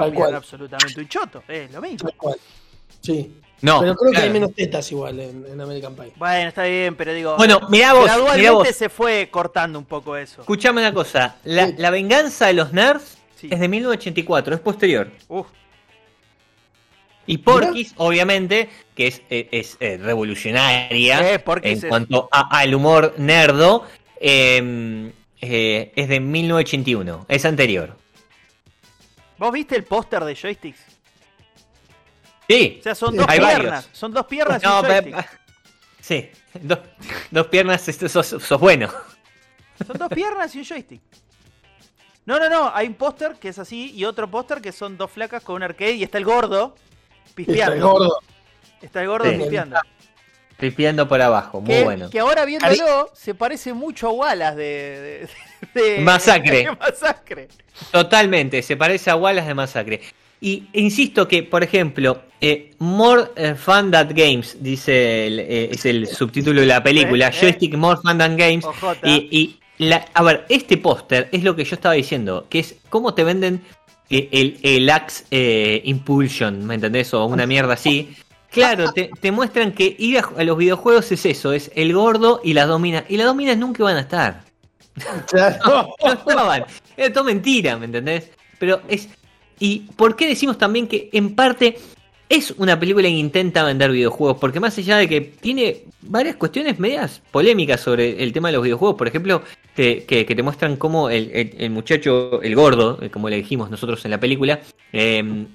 no 0.00 0.12
cual. 0.12 0.34
absolutamente 0.34 1.00
un 1.00 1.06
choto, 1.08 1.44
es 1.46 1.70
lo 1.70 1.80
mismo. 1.80 2.08
Tal 2.08 2.18
cual. 2.18 2.36
Sí. 3.02 3.40
No, 3.64 3.80
pero 3.80 3.94
creo 3.94 4.12
que 4.12 4.18
hay 4.18 4.30
menos 4.30 4.54
tetas 4.54 4.90
igual 4.92 5.18
en, 5.20 5.46
en 5.46 5.60
American 5.60 5.94
Pie. 5.94 6.12
Bueno, 6.16 6.48
está 6.48 6.64
bien, 6.64 6.94
pero 6.96 7.14
digo. 7.14 7.36
Bueno, 7.36 7.60
mirá 7.70 7.94
vos, 7.94 8.02
mirá 8.02 8.14
gradualmente 8.16 8.50
vos. 8.50 8.68
se 8.68 8.88
fue 8.90 9.28
cortando 9.30 9.78
un 9.78 9.86
poco 9.86 10.16
eso. 10.16 10.42
Escuchame 10.42 10.80
una 10.82 10.92
cosa, 10.92 11.36
la, 11.44 11.66
Sí. 11.68 11.74
la 11.78 11.90
venganza 11.90 12.46
de 12.48 12.52
los 12.54 12.72
nerds 12.72 13.16
Sí. 13.36 13.48
es 13.50 13.58
de 13.58 13.68
1984, 13.68 14.54
es 14.54 14.60
posterior. 14.60 15.10
Uf, 15.28 15.46
Y 17.26 17.38
Porky's, 17.38 17.94
obviamente, 17.96 18.68
que 18.94 19.06
es, 19.06 19.22
es, 19.30 19.46
es, 19.50 19.76
eh, 19.80 19.96
revolucionaria 19.96 21.32
Eh, 21.34 21.42
en 21.62 21.78
es- 21.78 21.84
cuanto 21.86 22.28
a- 22.30 22.58
al 22.58 22.74
humor 22.74 23.14
nerdo, 23.16 23.86
eh, 24.20 25.10
eh, 25.40 25.92
es 25.96 26.08
de 26.10 26.20
1981, 26.20 27.24
es 27.28 27.44
anterior. 27.46 27.96
¿Vos 29.38 29.52
viste 29.52 29.74
el 29.74 29.84
póster 29.84 30.22
de 30.24 30.34
joysticks? 30.36 30.80
Sí, 32.48 32.76
O 32.80 32.82
sea, 32.82 32.94
son 32.94 33.16
dos 33.16 33.26
Hay 33.28 33.38
piernas. 33.38 33.64
varios. 33.64 33.88
Son 33.92 34.12
dos 34.12 34.26
piernas 34.26 34.62
y 34.62 34.66
No, 34.66 34.80
un 34.80 34.86
pe- 34.86 35.02
joystick. 35.02 35.40
sí, 36.00 36.30
dos, 36.60 36.78
dos 37.30 37.46
piernas, 37.48 37.82
sos, 37.82 38.26
sos 38.26 38.60
bueno. 38.60 38.90
Son 39.86 39.96
dos 39.98 40.08
piernas 40.10 40.54
y 40.54 40.58
un 40.58 40.64
joystick. 40.64 41.00
No, 42.26 42.38
no, 42.38 42.48
no. 42.48 42.70
Hay 42.74 42.86
un 42.86 42.94
póster 42.94 43.34
que 43.34 43.48
es 43.48 43.58
así 43.58 43.92
y 43.94 44.04
otro 44.04 44.30
póster 44.30 44.60
que 44.60 44.72
son 44.72 44.96
dos 44.96 45.10
flacas 45.10 45.42
con 45.42 45.56
un 45.56 45.62
arcade 45.62 45.92
y 45.92 46.02
está 46.02 46.18
el 46.18 46.24
gordo 46.24 46.74
Está 47.24 47.34
pispeando. 47.34 47.74
el 47.74 47.80
gordo. 47.82 48.18
Está 48.80 49.00
el 49.02 49.08
gordo 49.08 49.30
Sí. 49.30 49.36
pispeando. 49.36 49.78
Tripeando 50.56 51.08
por 51.08 51.20
abajo, 51.20 51.60
muy 51.60 51.68
que, 51.74 51.82
bueno. 51.84 52.10
que 52.10 52.20
ahora 52.20 52.44
viéndolo 52.44 53.10
se 53.12 53.34
parece 53.34 53.72
mucho 53.72 54.08
a 54.08 54.12
Wallace 54.12 54.56
de, 54.56 55.28
de- 55.74 55.80
de- 55.82 55.98
Masacre. 56.00 56.58
de 56.64 56.76
Masacre. 56.76 57.48
Totalmente, 57.90 58.62
se 58.62 58.76
parece 58.76 59.10
a 59.10 59.16
Wallace 59.16 59.48
de 59.48 59.54
Masacre. 59.54 60.00
Y 60.44 60.64
insisto 60.74 61.26
que, 61.26 61.42
por 61.42 61.62
ejemplo, 61.62 62.20
eh, 62.38 62.72
More 62.78 63.30
eh, 63.34 63.54
Fun 63.54 63.90
Than 63.90 64.10
Games, 64.14 64.58
dice 64.60 65.26
el, 65.26 65.40
eh, 65.40 65.70
es 65.72 65.86
el 65.86 66.06
subtítulo 66.06 66.60
de 66.60 66.66
la 66.66 66.82
película, 66.82 67.28
Eh. 67.28 67.32
Joystick 67.32 67.74
More 67.76 67.98
Fun 68.02 68.18
Than 68.18 68.36
Games. 68.36 68.66
Y, 69.02 69.26
y 69.30 69.58
la, 69.78 70.04
a 70.12 70.22
ver, 70.22 70.44
este 70.50 70.76
póster 70.76 71.30
es 71.32 71.44
lo 71.44 71.56
que 71.56 71.64
yo 71.64 71.74
estaba 71.74 71.94
diciendo, 71.94 72.46
que 72.50 72.58
es 72.58 72.74
cómo 72.90 73.14
te 73.14 73.24
venden 73.24 73.62
el, 74.10 74.58
el 74.62 74.90
Axe 74.90 75.24
eh, 75.30 75.80
Impulsion, 75.84 76.66
¿me 76.66 76.74
entendés? 76.74 77.14
O 77.14 77.24
una 77.24 77.46
mierda 77.46 77.72
así. 77.72 78.14
Claro, 78.50 78.92
te, 78.92 79.10
te 79.18 79.32
muestran 79.32 79.72
que 79.72 79.96
ir 79.98 80.18
a, 80.18 80.28
a 80.36 80.44
los 80.44 80.58
videojuegos 80.58 81.10
es 81.10 81.24
eso, 81.24 81.54
es 81.54 81.70
el 81.74 81.94
gordo 81.94 82.42
y 82.44 82.52
las 82.52 82.68
dominas. 82.68 83.04
Y 83.08 83.16
las 83.16 83.26
dominas 83.28 83.56
nunca 83.56 83.82
van 83.82 83.96
a 83.96 84.00
estar. 84.00 84.42
Claro. 85.26 85.94
No 86.04 86.12
estaban. 86.12 86.64
Era 86.98 87.12
todo 87.14 87.24
mentira, 87.24 87.78
¿me 87.78 87.86
entendés? 87.86 88.30
Pero 88.58 88.82
es. 88.88 89.08
¿Y 89.60 89.80
por 89.96 90.16
qué 90.16 90.26
decimos 90.28 90.58
también 90.58 90.86
que 90.88 91.08
en 91.12 91.34
parte 91.34 91.76
es 92.28 92.52
una 92.58 92.78
película 92.80 93.04
que 93.08 93.14
intenta 93.14 93.62
vender 93.64 93.90
videojuegos? 93.92 94.38
Porque 94.38 94.60
más 94.60 94.76
allá 94.78 94.96
de 94.98 95.08
que 95.08 95.20
tiene 95.20 95.82
varias 96.02 96.36
cuestiones 96.36 96.78
medias 96.78 97.22
polémicas 97.30 97.80
sobre 97.80 98.22
el 98.22 98.32
tema 98.32 98.48
de 98.48 98.54
los 98.54 98.62
videojuegos, 98.64 98.96
por 98.96 99.06
ejemplo, 99.08 99.42
que, 99.76 100.04
que- 100.06 100.24
que 100.26 100.34
te 100.34 100.42
muestran 100.42 100.76
cómo 100.76 101.10
el, 101.10 101.30
el- 101.32 101.54
el 101.58 101.70
muchacho, 101.70 102.40
el 102.42 102.54
gordo, 102.54 102.98
eh, 103.02 103.10
como 103.10 103.28
le 103.28 103.36
dijimos 103.36 103.70
nosotros 103.70 104.04
en 104.04 104.10
la 104.10 104.20
película, 104.20 104.60
eh, 104.92 105.46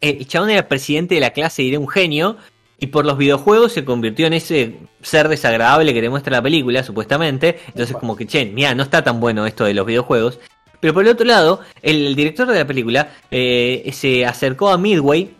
el 0.00 0.26
chabón 0.26 0.50
era 0.50 0.68
presidente 0.68 1.14
de 1.16 1.20
la 1.20 1.30
clase 1.30 1.62
y 1.62 1.70
era 1.70 1.78
un 1.78 1.88
genio. 1.88 2.36
Y 2.78 2.88
por 2.88 3.04
los 3.06 3.16
videojuegos 3.16 3.72
se 3.72 3.84
convirtió 3.84 4.26
en 4.26 4.32
ese 4.32 4.74
ser 5.02 5.28
desagradable 5.28 5.94
que 5.94 6.00
te 6.00 6.10
muestra 6.10 6.32
la 6.36 6.42
película, 6.42 6.82
supuestamente. 6.82 7.60
Entonces, 7.68 7.96
como 7.96 8.16
que, 8.16 8.26
che, 8.26 8.44
mira, 8.46 8.74
no 8.74 8.82
está 8.82 9.04
tan 9.04 9.20
bueno 9.20 9.46
esto 9.46 9.64
de 9.64 9.72
los 9.74 9.86
videojuegos. 9.86 10.40
Pero 10.82 10.94
por 10.94 11.04
el 11.04 11.10
otro 11.10 11.24
lado, 11.24 11.60
el 11.80 12.16
director 12.16 12.48
de 12.48 12.58
la 12.58 12.66
película 12.66 13.12
eh, 13.30 13.88
se 13.92 14.26
acercó 14.26 14.68
a 14.70 14.76
Midway, 14.78 15.30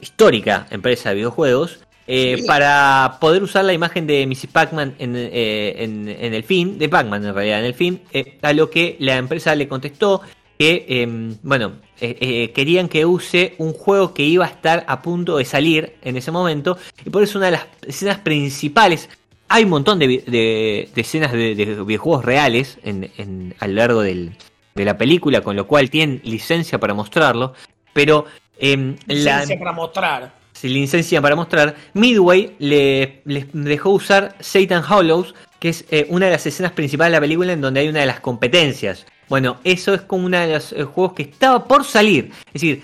histórica 0.00 0.66
empresa 0.70 1.10
de 1.10 1.14
videojuegos, 1.14 1.78
eh, 2.08 2.38
Sí. 2.40 2.44
para 2.44 3.18
poder 3.20 3.40
usar 3.44 3.64
la 3.64 3.72
imagen 3.72 4.08
de 4.08 4.26
Mrs. 4.26 4.48
Pac-Man 4.48 4.96
en, 4.98 5.14
eh, 5.14 5.76
en- 5.78 6.08
en 6.08 6.34
el 6.34 6.42
film, 6.42 6.76
de 6.76 6.88
Pac-Man 6.88 7.24
en 7.24 7.32
realidad 7.34 7.60
en 7.60 7.66
el 7.66 7.74
film, 7.74 7.98
a 8.42 8.52
lo 8.52 8.68
que 8.68 8.96
la 8.98 9.16
empresa 9.16 9.54
le 9.54 9.68
contestó 9.68 10.22
que, 10.58 10.84
eh, 10.88 11.06
bueno, 11.44 11.74
querían 11.98 12.88
que 12.88 13.06
use 13.06 13.54
un 13.58 13.72
juego 13.72 14.12
que 14.12 14.24
iba 14.24 14.44
a 14.44 14.48
estar 14.48 14.84
a 14.88 15.02
punto 15.02 15.36
de 15.36 15.44
salir 15.44 15.94
en 16.02 16.16
ese 16.16 16.32
momento, 16.32 16.76
y 17.06 17.10
por 17.10 17.22
eso 17.22 17.38
una 17.38 17.46
de 17.46 17.52
las 17.52 17.66
escenas 17.86 18.18
principales, 18.18 19.08
hay 19.48 19.62
un 19.64 19.70
montón 19.70 20.00
de, 20.00 20.06
vi- 20.08 20.18
de- 20.26 20.88
de 20.92 21.00
escenas 21.00 21.30
de, 21.32 21.54
de 21.54 21.64
videojuegos 21.84 22.24
reales 22.24 22.78
en, 22.82 23.08
en- 23.18 23.54
a 23.60 23.68
lo 23.68 23.74
largo 23.74 24.02
del- 24.02 24.32
de 24.74 24.84
la 24.84 24.96
película, 24.96 25.40
con 25.40 25.56
lo 25.56 25.66
cual 25.66 25.90
tienen 25.90 26.20
licencia 26.24 26.78
para 26.78 26.94
mostrarlo, 26.94 27.54
pero 27.92 28.26
la, 28.58 28.66
Licencia 29.06 29.58
para 29.58 29.72
mostrar. 29.72 30.32
sin 30.52 30.74
licencia 30.74 31.22
para 31.22 31.34
mostrar, 31.34 31.74
Midway 31.94 32.56
le, 32.58 33.22
les 33.24 33.46
dejó 33.52 33.90
usar 33.90 34.36
Satan 34.40 34.84
Hollows, 34.88 35.34
que 35.58 35.70
es 35.70 35.84
eh, 35.90 36.06
una 36.10 36.26
de 36.26 36.32
las 36.32 36.46
escenas 36.46 36.72
principales 36.72 37.12
de 37.12 37.16
la 37.16 37.20
película 37.20 37.52
en 37.52 37.60
donde 37.60 37.80
hay 37.80 37.88
una 37.88 38.00
de 38.00 38.06
las 38.06 38.20
competencias. 38.20 39.06
Bueno, 39.28 39.58
eso 39.64 39.94
es 39.94 40.02
como 40.02 40.26
uno 40.26 40.38
de 40.38 40.54
los 40.54 40.72
eh, 40.72 40.84
juegos 40.84 41.14
que 41.14 41.22
estaba 41.22 41.64
por 41.64 41.84
salir. 41.84 42.32
Es 42.46 42.54
decir, 42.54 42.82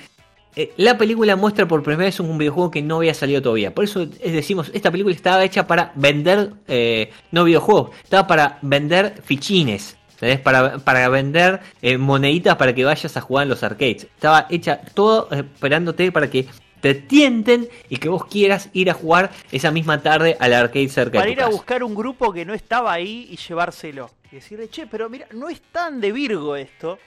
eh, 0.58 0.72
la 0.78 0.96
película 0.96 1.36
muestra 1.36 1.68
por 1.68 1.82
primera 1.82 2.06
vez 2.06 2.18
un 2.18 2.38
videojuego 2.38 2.70
que 2.70 2.80
no 2.80 2.96
había 2.96 3.12
salido 3.12 3.42
todavía. 3.42 3.74
Por 3.74 3.84
eso 3.84 4.02
es, 4.02 4.32
decimos, 4.32 4.70
esta 4.72 4.90
película 4.90 5.14
estaba 5.14 5.44
hecha 5.44 5.66
para 5.66 5.92
vender, 5.96 6.52
eh, 6.66 7.10
no 7.30 7.44
videojuegos, 7.44 7.90
estaba 8.02 8.26
para 8.26 8.58
vender 8.62 9.20
fichines. 9.22 9.98
¿Entendés? 10.16 10.40
Para, 10.40 10.78
para 10.78 11.08
vender 11.08 11.60
eh, 11.82 11.98
moneditas 11.98 12.56
para 12.56 12.74
que 12.74 12.84
vayas 12.84 13.16
a 13.16 13.20
jugar 13.20 13.44
en 13.44 13.50
los 13.50 13.62
arcades. 13.62 14.04
Estaba 14.04 14.46
hecha 14.50 14.80
todo 14.94 15.28
eh, 15.30 15.40
esperándote 15.40 16.10
para 16.12 16.28
que 16.28 16.46
te 16.80 16.94
tienten 16.94 17.68
y 17.88 17.96
que 17.96 18.08
vos 18.08 18.26
quieras 18.26 18.68
ir 18.72 18.90
a 18.90 18.94
jugar 18.94 19.30
esa 19.50 19.70
misma 19.70 20.02
tarde 20.02 20.36
al 20.38 20.52
arcade 20.52 20.88
cerca 20.88 21.18
Para 21.18 21.26
de 21.26 21.32
tu 21.34 21.40
ir 21.40 21.42
a 21.42 21.48
buscar 21.48 21.82
un 21.82 21.94
grupo 21.94 22.32
que 22.32 22.44
no 22.44 22.54
estaba 22.54 22.92
ahí 22.92 23.28
y 23.30 23.36
llevárselo. 23.36 24.10
Y 24.30 24.36
decirle, 24.36 24.68
che, 24.68 24.86
pero 24.86 25.08
mira, 25.08 25.26
no 25.32 25.48
es 25.48 25.60
tan 25.60 26.00
de 26.00 26.12
Virgo 26.12 26.56
esto. 26.56 26.98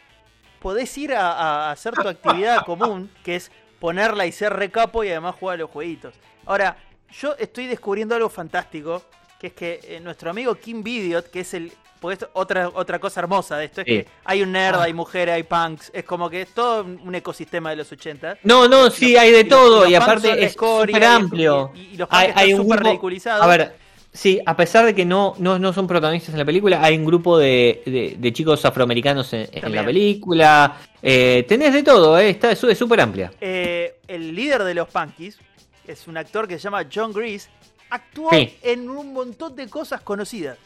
Podés 0.59 0.97
ir 0.97 1.13
a, 1.13 1.31
a 1.31 1.71
hacer 1.71 1.93
tu 1.93 2.07
actividad 2.07 2.63
común, 2.65 3.09
que 3.23 3.35
es 3.35 3.51
ponerla 3.79 4.25
y 4.25 4.31
ser 4.31 4.53
recapo 4.53 5.03
y 5.03 5.09
además 5.09 5.35
jugar 5.35 5.55
a 5.55 5.59
los 5.59 5.69
jueguitos. 5.69 6.13
Ahora, 6.45 6.77
yo 7.11 7.35
estoy 7.37 7.67
descubriendo 7.67 8.15
algo 8.15 8.29
fantástico, 8.29 9.03
que 9.39 9.47
es 9.47 9.53
que 9.53 9.79
eh, 9.83 9.99
nuestro 9.99 10.29
amigo 10.29 10.55
Kim 10.55 10.83
Vidiot, 10.83 11.29
que 11.29 11.41
es 11.41 11.53
el... 11.53 11.71
Porque 11.99 12.13
esto- 12.13 12.29
otra, 12.33 12.69
otra 12.73 12.97
cosa 12.99 13.19
hermosa 13.19 13.57
de 13.57 13.65
esto 13.65 13.81
es 13.81 13.85
Sí. 13.87 13.91
que 14.03 14.07
hay 14.23 14.41
un 14.41 14.51
nerd, 14.53 14.75
Ah. 14.75 14.83
hay 14.83 14.93
mujeres, 14.93 15.35
hay 15.35 15.43
punks, 15.43 15.91
es 15.93 16.03
como 16.05 16.29
que 16.29 16.43
es 16.43 16.53
todo 16.53 16.83
un 16.83 17.13
ecosistema 17.15 17.71
de 17.71 17.75
los 17.75 17.91
80. 17.91 18.37
No, 18.43 18.67
no, 18.69 18.89
sí, 18.89 19.17
hay 19.17 19.31
de 19.31 19.41
Y 19.41 19.43
todo 19.45 19.85
y 19.87 19.95
aparte 19.95 20.43
es 20.45 20.53
súper 20.53 21.03
amplio. 21.03 21.71
Y, 21.75 21.79
y 21.93 21.97
los 21.97 22.07
Hay, 22.11 22.27
punks 22.27 22.41
hay 22.41 22.49
están 22.51 22.61
un 22.61 22.69
grupo, 22.69 22.83
ridiculizados. 22.89 23.43
a 23.43 23.47
ver, 23.47 23.75
sí, 24.13 24.39
a 24.45 24.55
pesar 24.55 24.85
de 24.85 24.95
que 24.95 25.03
no, 25.03 25.35
no, 25.39 25.59
no 25.59 25.73
son 25.73 25.87
protagonistas 25.87 26.33
en 26.33 26.39
la 26.39 26.45
película, 26.45 26.81
hay 26.81 26.97
un 26.97 27.05
grupo 27.05 27.37
de, 27.37 27.83
de- 27.85 28.15
de 28.17 28.33
chicos 28.33 28.63
afroamericanos 28.63 29.33
en, 29.33 29.49
la 29.75 29.83
película. 29.83 30.77
Eh, 31.01 31.45
tenés 31.49 31.73
de 31.73 31.83
todo, 31.83 32.17
eh, 32.17 32.29
está 32.29 32.51
es 32.51 32.59
súper 32.59 33.01
amplia. 33.01 33.31
Eh, 33.41 33.95
el 34.07 34.33
líder 34.33 34.63
de 34.63 34.73
los 34.73 34.87
Punkies 34.87 35.37
es 35.85 36.07
un 36.07 36.15
actor 36.17 36.47
que 36.47 36.55
se 36.55 36.61
llama 36.61 36.85
John 36.93 37.11
Grease. 37.11 37.49
Actuó 37.89 38.29
Sí. 38.31 38.55
en 38.61 38.89
un 38.89 39.11
montón 39.13 39.55
de 39.55 39.67
cosas 39.67 39.99
conocidas. 40.01 40.57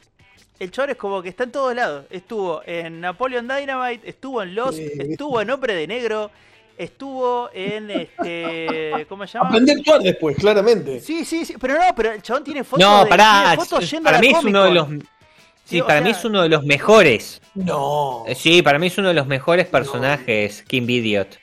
El 0.60 0.72
chaval 0.72 0.92
es 0.92 0.98
como 0.98 1.22
que 1.22 1.30
está 1.30 1.44
en 1.46 1.52
todos 1.52 1.76
lados. 1.76 2.06
Estuvo 2.10 2.62
en 2.66 3.02
Napoleon 3.02 3.48
Dynamite, 3.48 4.08
estuvo 4.10 4.42
en 4.42 4.56
Lost, 4.56 4.78
Sí. 4.78 4.90
estuvo 5.00 5.42
en 5.42 5.50
Hombre 5.50 5.76
de 5.76 5.88
Negro, 5.88 6.32
estuvo 6.78 7.50
en 7.54 7.90
este. 7.92 9.06
¿Cómo 9.10 9.26
se 9.28 9.38
llama? 9.38 9.50
Aprender 9.50 9.76
a 9.76 9.80
actuar 9.80 10.02
después, 10.02 10.38
claramente. 10.38 11.00
Sí, 11.00 11.26
sí, 11.26 11.46
sí. 11.46 11.56
Pero 11.60 11.74
no, 11.76 11.96
pero 11.96 12.12
el 12.14 12.22
chabón 12.22 12.44
tiene 12.44 12.64
fotos. 12.64 12.86
No, 12.88 13.04
de, 13.04 13.10
pará, 13.10 13.42
tiene 13.56 13.66
fotos 13.66 13.92
yendo 13.92 14.10
a 14.10 14.12
para 14.14 14.18
la 14.18 14.22
mí 14.22 14.28
es 14.38 14.44
uno 14.44 14.64
de 14.64 14.72
los 14.72 14.86
Comic-Con. 14.86 15.08
Sí, 15.66 15.82
para 15.82 16.02
mí 16.02 16.10
sea- 16.12 16.20
es 16.20 16.26
uno 16.26 16.42
de 16.44 16.50
los 16.50 16.64
mejores. 16.66 17.42
No. 17.56 18.24
Eh, 18.28 18.36
Sí, 18.36 18.62
para 18.62 18.80
mí 18.80 18.88
es 18.88 18.98
uno 18.98 19.08
de 19.10 19.14
los 19.14 19.28
mejores 19.28 19.66
personajes, 19.68 20.64
Kim 20.68 20.90
Idiot. 20.90 21.40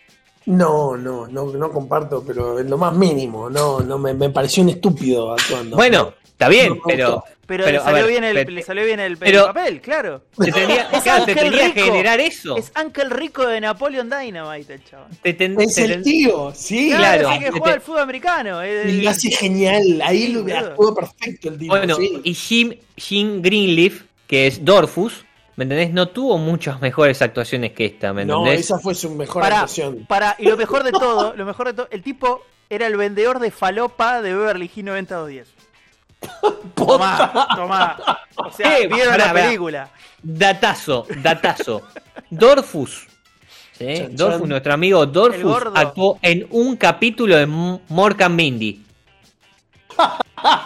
No, 0.46 0.96
no, 0.96 1.27
no, 1.27 1.46
no 1.46 1.70
comparto, 1.73 2.23
pero 2.27 2.59
en 2.59 2.68
lo 2.70 2.77
más 2.79 2.94
mínimo. 2.94 3.49
No, 3.51 3.81
no, 3.81 3.99
me, 3.99 4.14
me 4.14 4.31
pareció 4.31 4.62
un 4.62 4.70
estúpido 4.70 5.33
actuando. 5.33 5.77
Bueno, 5.77 6.14
está 6.40 6.48
bien, 6.48 6.68
No 6.70 6.81
pero. 6.87 7.24
Pero, 7.46 7.64
Pero, 7.64 7.79
le, 7.79 7.85
salió 7.85 8.03
ver, 8.03 8.07
bien 8.12 8.22
el, 8.24 8.35
pero- 8.35 8.50
le 8.53 8.62
salió 8.62 8.85
bien 8.85 9.00
el, 9.00 9.16
papel, 9.18 9.81
claro. 9.81 10.22
te 10.38 10.53
tenía, 10.53 10.88
Es 10.92 11.03
claro, 11.03 11.24
te 11.24 11.35
que 11.35 11.83
generar 11.83 12.20
eso. 12.20 12.57
Es 12.57 12.70
Ángel 12.74 13.11
Rico 13.11 13.44
de 13.44 13.61
Napoleon 13.61 14.09
Dynamite, 14.09 14.74
el 14.74 14.85
chaval. 14.85 15.09
Te 15.20 15.35
ten- 15.35 15.61
Es 15.61 15.74
te 15.74 15.83
el 15.83 15.90
ten- 15.94 16.03
tío, 16.05 16.53
sí. 16.55 16.90
Claro. 16.96 17.24
Claro, 17.29 17.40
que 17.40 17.50
juega 17.50 17.74
al 17.74 17.81
fútbol 17.81 18.03
americano. 18.03 18.64
Y 18.64 18.68
el- 18.68 19.03
lo 19.05 19.11
hace 19.11 19.33
genial. 19.33 20.00
Ahí 20.05 20.29
lo 20.29 20.44
actuó 20.57 20.94
perfecto 20.94 21.48
el 21.48 21.59
tipo. 21.59 21.74
Bueno, 21.76 21.96
sí. 21.96 22.20
y 22.22 22.35
Jim, 22.35 22.74
Jim 22.96 23.42
Greenleaf, 23.42 24.03
que 24.29 24.46
es 24.46 24.64
Dorfus, 24.64 25.24
¿me 25.57 25.64
entendés? 25.64 25.92
No 25.92 26.09
tuvo 26.09 26.38
muchas 26.38 26.81
mejores 26.81 27.20
actuaciones 27.20 27.72
que 27.72 27.85
esta, 27.87 28.12
¿me 28.12 28.24
No, 28.24 28.42
entendés? 28.44 28.66
esa 28.66 28.79
fue 28.79 28.94
su 28.94 29.11
mejor 29.16 29.42
Para, 29.42 29.57
actuación. 29.57 30.07
para, 30.07 30.37
y 30.38 30.44
lo 30.44 30.57
mejor 30.57 30.85
de 30.85 30.92
todo, 30.92 31.35
lo 31.35 31.44
mejor 31.44 31.66
de 31.66 31.74
todo, 31.74 31.88
el 31.90 32.05
tipo 32.05 32.44
era 32.68 32.87
el 32.87 32.96
vendedor 32.96 33.40
de 33.40 33.50
falopa 33.50 34.22
de 34.22 34.33
Beverly 34.35 34.70
Hills 34.72 34.85
90210. 34.85 35.48
Tomá, 36.74 37.46
tomá. 37.56 37.96
O 38.37 38.50
sea, 38.50 38.78
Eh, 38.78 38.88
vieron 38.88 39.16
la 39.18 39.33
película. 39.33 39.88
Datazo, 40.22 41.06
datazo. 41.22 41.83
Dorfus. 42.30 43.06
¿sí? 43.78 44.09
Dorfus, 44.11 44.48
nuestro 44.48 44.72
amigo 44.74 45.06
Dorfus, 45.06 45.62
actuó 45.74 46.18
en 46.22 46.46
un 46.50 46.76
capítulo 46.76 47.37
de 47.37 47.46
Morgan 47.46 48.35
Mindy. 48.37 48.85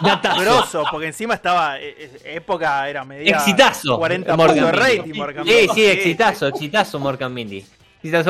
Datazo. 0.01 0.39
Grosso, 0.41 0.83
porque 0.89 1.07
encima 1.07 1.33
estaba. 1.33 1.79
eh, 1.79 1.95
eh, 2.23 2.35
época 2.35 2.87
era 2.89 3.03
media. 3.03 3.35
Exitazo. 3.35 3.97
40 3.97 4.35
Morgan 4.37 4.73
rating, 4.73 5.13
Morgan 5.13 5.45
Sí, 5.45 5.51
Mindy. 5.51 5.73
sí, 5.73 5.85
exitazo, 5.85 6.47
exitazo 6.47 6.99
Morgan 6.99 7.33
Mindy. 7.33 7.65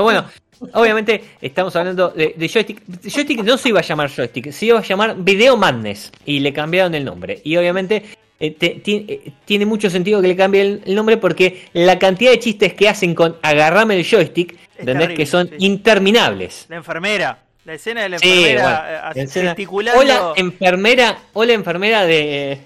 Bueno, 0.01 0.25
obviamente 0.73 1.23
estamos 1.41 1.75
hablando 1.75 2.09
de, 2.09 2.33
de 2.37 2.47
joystick. 2.49 2.81
Joystick 3.03 3.43
no 3.43 3.57
se 3.57 3.69
iba 3.69 3.79
a 3.79 3.83
llamar 3.83 4.09
joystick, 4.09 4.51
se 4.51 4.65
iba 4.67 4.79
a 4.79 4.83
llamar 4.83 5.15
Video 5.17 5.57
Madness 5.57 6.11
y 6.25 6.39
le 6.39 6.53
cambiaron 6.53 6.95
el 6.95 7.03
nombre. 7.05 7.41
Y 7.43 7.57
obviamente 7.57 8.03
eh, 8.39 8.51
te- 8.51 8.81
ti- 8.83 9.05
eh, 9.07 9.31
tiene 9.45 9.65
mucho 9.65 9.89
sentido 9.89 10.21
que 10.21 10.27
le 10.27 10.35
cambie 10.35 10.61
el, 10.61 10.81
el 10.85 10.95
nombre 10.95 11.17
porque 11.17 11.65
la 11.73 11.97
cantidad 11.99 12.31
de 12.31 12.39
chistes 12.39 12.73
que 12.73 12.87
hacen 12.89 13.13
con 13.15 13.35
agarrame 13.41 13.97
el 13.97 14.05
joystick, 14.05 14.57
¿entendés? 14.77 14.93
terrible, 15.07 15.15
que 15.15 15.25
son 15.25 15.47
sí. 15.49 15.55
interminables. 15.59 16.65
La 16.69 16.77
enfermera. 16.77 17.39
La 17.65 17.73
escena 17.73 18.03
de 18.03 18.09
la 18.09 18.19
Sí, 18.19 18.27
enfermera 18.29 18.61
bueno, 18.63 18.77
eh, 18.77 19.13
la 19.15 19.23
escena- 19.23 19.49
gesticulando. 19.49 19.99
Hola 20.01 20.33
enfermera, 20.35 21.17
hola 21.33 21.53
enfermera 21.53 22.05
de, 22.05 22.59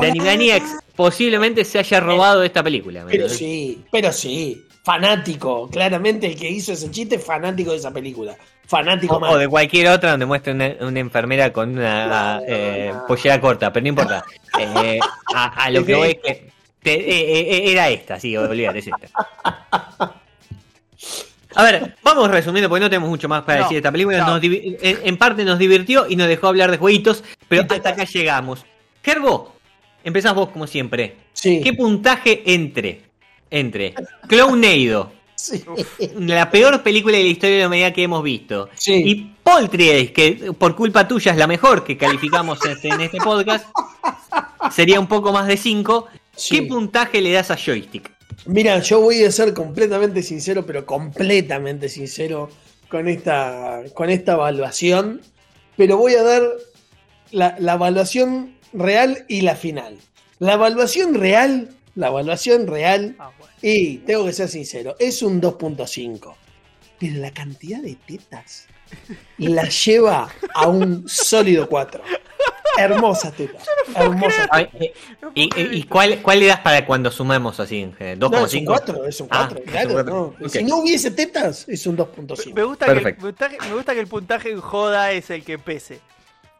de. 0.00 0.06
Animaniacs 0.10 0.76
posiblemente 0.94 1.64
se 1.64 1.78
haya 1.80 1.98
robado 2.00 2.44
esta 2.44 2.62
película. 2.62 3.04
¿me 3.04 3.10
Pero 3.10 3.28
sí, 3.28 3.82
pero 3.90 4.12
sí. 4.12 4.62
Fanático. 4.84 5.68
Claramente 5.70 6.26
el 6.26 6.36
que 6.36 6.48
hizo 6.50 6.72
ese 6.72 6.90
chiste 6.90 7.16
es 7.16 7.24
fanático 7.24 7.70
de 7.72 7.78
esa 7.78 7.90
película. 7.90 8.36
fanático 8.66 9.16
O, 9.16 9.20
más. 9.20 9.32
o 9.32 9.38
de 9.38 9.48
cualquier 9.48 9.88
otra 9.88 10.10
donde 10.12 10.26
muestre 10.26 10.52
una, 10.52 10.72
una 10.80 11.00
enfermera 11.00 11.52
con 11.52 11.70
una 11.70 12.36
No, 12.38 12.42
eh, 12.46 12.90
no. 12.92 13.06
pollera 13.06 13.40
corta, 13.40 13.72
pero 13.72 13.82
no 13.82 13.88
importa. 13.88 14.24
Eh, 14.60 15.00
a, 15.34 15.64
a 15.64 15.70
lo 15.70 15.84
que 15.84 15.94
voy 15.96 16.10
es 16.10 16.16
que 16.18 16.50
te- 16.80 16.94
eh, 16.94 17.40
eh, 17.40 17.72
era 17.72 17.88
esta, 17.88 18.20
sí, 18.20 18.36
olvídate, 18.36 18.78
es 18.78 18.86
esta. 18.86 19.08
A 21.56 21.62
ver, 21.62 21.96
vamos 22.02 22.30
resumiendo 22.30 22.68
porque 22.68 22.80
no 22.82 22.90
tenemos 22.90 23.08
mucho 23.08 23.28
más 23.28 23.42
para 23.42 23.58
No, 23.58 23.64
decir 23.64 23.76
de 23.76 23.78
esta 23.78 23.92
película. 23.92 24.18
Nos 24.18 24.40
en 24.42 25.16
parte 25.16 25.44
nos 25.44 25.58
divirtió 25.58 26.06
y 26.08 26.16
nos 26.16 26.28
dejó 26.28 26.48
hablar 26.48 26.70
de 26.70 26.78
jueguitos, 26.78 27.22
pero 27.48 27.62
hasta 27.62 27.88
acá 27.90 28.04
llegamos. 28.04 28.64
Gerbo, 29.02 29.54
empezás 30.04 30.34
vos 30.34 30.48
como 30.50 30.66
siempre. 30.66 31.16
Sí. 31.32 31.60
¿Qué 31.62 31.72
puntaje 31.72 32.42
entre? 32.46 33.02
Entre 33.58 33.94
Clownado, 34.28 35.12
Sí. 35.36 35.62
la 36.18 36.50
peor 36.50 36.82
película 36.82 37.16
de 37.18 37.22
la 37.24 37.28
historia 37.28 37.56
de 37.56 37.60
la 37.62 37.66
humanidad 37.66 37.92
que 37.92 38.02
hemos 38.04 38.22
visto, 38.22 38.68
Sí. 38.74 38.94
y 39.04 39.14
Poltriest, 39.42 40.12
que 40.14 40.52
por 40.58 40.74
culpa 40.74 41.06
tuya 41.06 41.32
es 41.32 41.38
la 41.38 41.46
mejor 41.46 41.84
que 41.84 41.96
calificamos 41.98 42.58
este- 42.64 42.88
en 42.88 43.00
este 43.02 43.18
podcast, 43.18 43.66
sería 44.72 44.98
un 45.00 45.06
poco 45.06 45.32
más 45.32 45.46
de 45.46 45.56
5. 45.56 46.06
Sí. 46.34 46.60
¿Qué 46.60 46.66
puntaje 46.66 47.20
le 47.20 47.32
das 47.32 47.50
a 47.50 47.56
Joystick? 47.56 48.10
Mira, 48.46 48.78
yo 48.80 49.00
voy 49.00 49.22
a 49.24 49.30
ser 49.30 49.52
completamente 49.54 50.22
sincero, 50.22 50.64
pero 50.66 50.84
completamente 50.86 51.88
sincero 51.88 52.48
con 52.88 53.06
esta, 53.08 53.82
con 53.94 54.10
esta 54.10 54.32
evaluación. 54.32 55.20
Pero 55.76 55.96
voy 55.98 56.14
a 56.14 56.22
dar 56.22 56.42
la, 57.30 57.56
la 57.58 57.74
evaluación 57.74 58.54
real 58.72 59.24
y 59.28 59.42
la 59.42 59.54
final. 59.56 59.98
La 60.38 60.54
evaluación 60.54 61.14
real, 61.14 61.68
la 61.94 62.08
evaluación 62.08 62.66
real, 62.66 63.14
Ah, 63.18 63.30
bueno. 63.38 63.52
y 63.62 63.98
tengo 63.98 64.24
que 64.26 64.32
ser 64.32 64.48
sincero, 64.48 64.96
es 64.98 65.22
un 65.22 65.40
2.5. 65.40 66.34
Pero 66.98 67.18
la 67.20 67.32
cantidad 67.32 67.80
de 67.80 67.96
tetas 68.06 68.66
la 69.38 69.64
lleva 69.84 70.28
a 70.54 70.68
un 70.68 71.08
sólido 71.08 71.68
4. 71.68 72.02
Hermosas 72.76 73.32
tetas. 73.34 73.64
Hermosas 73.94 74.48
A 74.50 74.56
ver, 74.58 74.70
eh, 74.80 74.92
¿Y, 75.34 75.42
y- 75.44 75.76
y 75.78 75.82
cuál, 75.84 76.20
cuál 76.22 76.40
le 76.40 76.46
das 76.46 76.58
para 76.60 76.84
cuando 76.84 77.08
sumemos 77.12 77.60
así 77.60 77.78
en 77.80 77.94
general? 77.94 78.18
No, 78.18 78.44
es 78.46 78.52
un 78.54 78.60
¿2,5? 78.60 78.66
4, 78.66 79.04
es 79.06 79.20
un 79.20 79.28
Ah, 79.30 79.46
4, 79.48 79.58
es 79.58 79.64
un 79.66 79.70
claro. 79.72 79.92
cuatro. 79.92 80.12
no. 80.40 80.46
Ok. 80.46 80.52
Si 80.52 80.64
no 80.64 80.76
hubiese 80.78 81.10
tetas, 81.12 81.68
es 81.68 81.86
un 81.86 81.94
Me 81.94 82.00
2.5. 82.02 82.66
gusta, 82.66 82.86
que 82.86 82.90
el 82.92 82.96
Perfecto. 82.98 83.22
puntaje, 83.26 83.58
me 83.60 83.74
gusta 83.74 83.94
que 83.94 84.00
el 84.00 84.06
puntaje 84.08 84.50
en 84.50 84.60
joda 84.60 85.12
es 85.12 85.30
el 85.30 85.44
que 85.44 85.58
pese. 85.58 86.00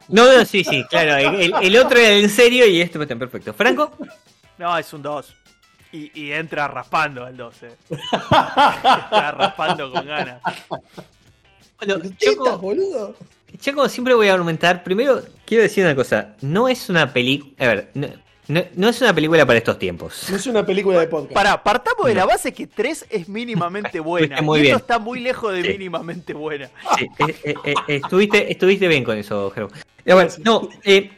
No, 0.09 0.33
no, 0.33 0.45
sí, 0.45 0.63
sí, 0.63 0.85
claro. 0.89 1.17
El, 1.17 1.41
el- 1.41 1.55
el 1.63 1.77
otro 1.79 1.99
era 1.99 2.11
en 2.13 2.31
serio 2.31 2.65
y 2.67 2.81
este 2.81 3.01
está 3.03 3.17
perfecto. 3.17 3.53
¿Franco? 3.53 3.91
No, 4.59 4.77
es 4.79 4.93
un 4.93 5.03
2. 5.03 5.35
Y, 5.93 6.21
y 6.21 6.33
entra 6.33 6.67
raspando 6.69 7.25
al 7.25 7.37
12. 7.37 7.69
Está 7.91 9.33
raspando 9.33 9.93
con 9.93 10.07
ganas. 10.07 10.41
Bueno, 11.79 12.01
como, 12.37 12.59
boludo. 12.59 13.17
yo 13.61 13.75
como 13.75 13.89
siempre 13.89 14.15
voy 14.15 14.29
a 14.29 14.35
argumentar. 14.35 14.83
Primero, 14.83 15.23
quiero 15.45 15.63
decir 15.63 15.85
una 15.85 15.95
cosa. 15.95 16.35
No 16.41 16.69
es 16.69 16.89
una 16.89 17.13
película. 17.13 17.53
A 17.59 17.69
ver, 17.69 17.91
no, 17.95 18.09
no- 18.49 18.65
no 18.75 18.89
es 18.89 19.01
una 19.01 19.15
película 19.15 19.45
para 19.47 19.59
estos 19.59 19.79
tiempos. 19.79 20.27
No 20.31 20.37
es 20.37 20.47
una 20.47 20.65
película 20.67 21.01
de 21.01 21.07
podcast. 21.07 21.33
Pará, 21.35 21.63
partamos 21.63 22.07
de 22.07 22.15
la 22.15 22.27
base 22.27 22.53
que 22.53 22.67
3 22.67 23.07
es 23.11 23.29
mínimamente 23.29 24.01
buena. 24.01 24.41
Muy 24.43 24.59
y 24.59 24.63
bien. 24.63 24.75
esto 24.77 24.85
está 24.85 24.99
muy 24.99 25.21
lejos 25.21 25.53
de 25.53 25.63
Sí. 25.63 25.69
mínimamente 25.71 26.35
buena. 26.35 26.69
Sí, 26.99 27.07
eh, 27.27 27.35
eh, 27.45 27.55
eh, 27.65 27.75
estuviste, 28.03 28.51
estuviste 28.51 28.89
bien 28.89 29.05
con 29.05 29.17
eso, 29.17 29.51
Jero. 29.51 29.69
Bueno, 30.07 30.31
no, 30.45 30.69
eh, 30.85 31.11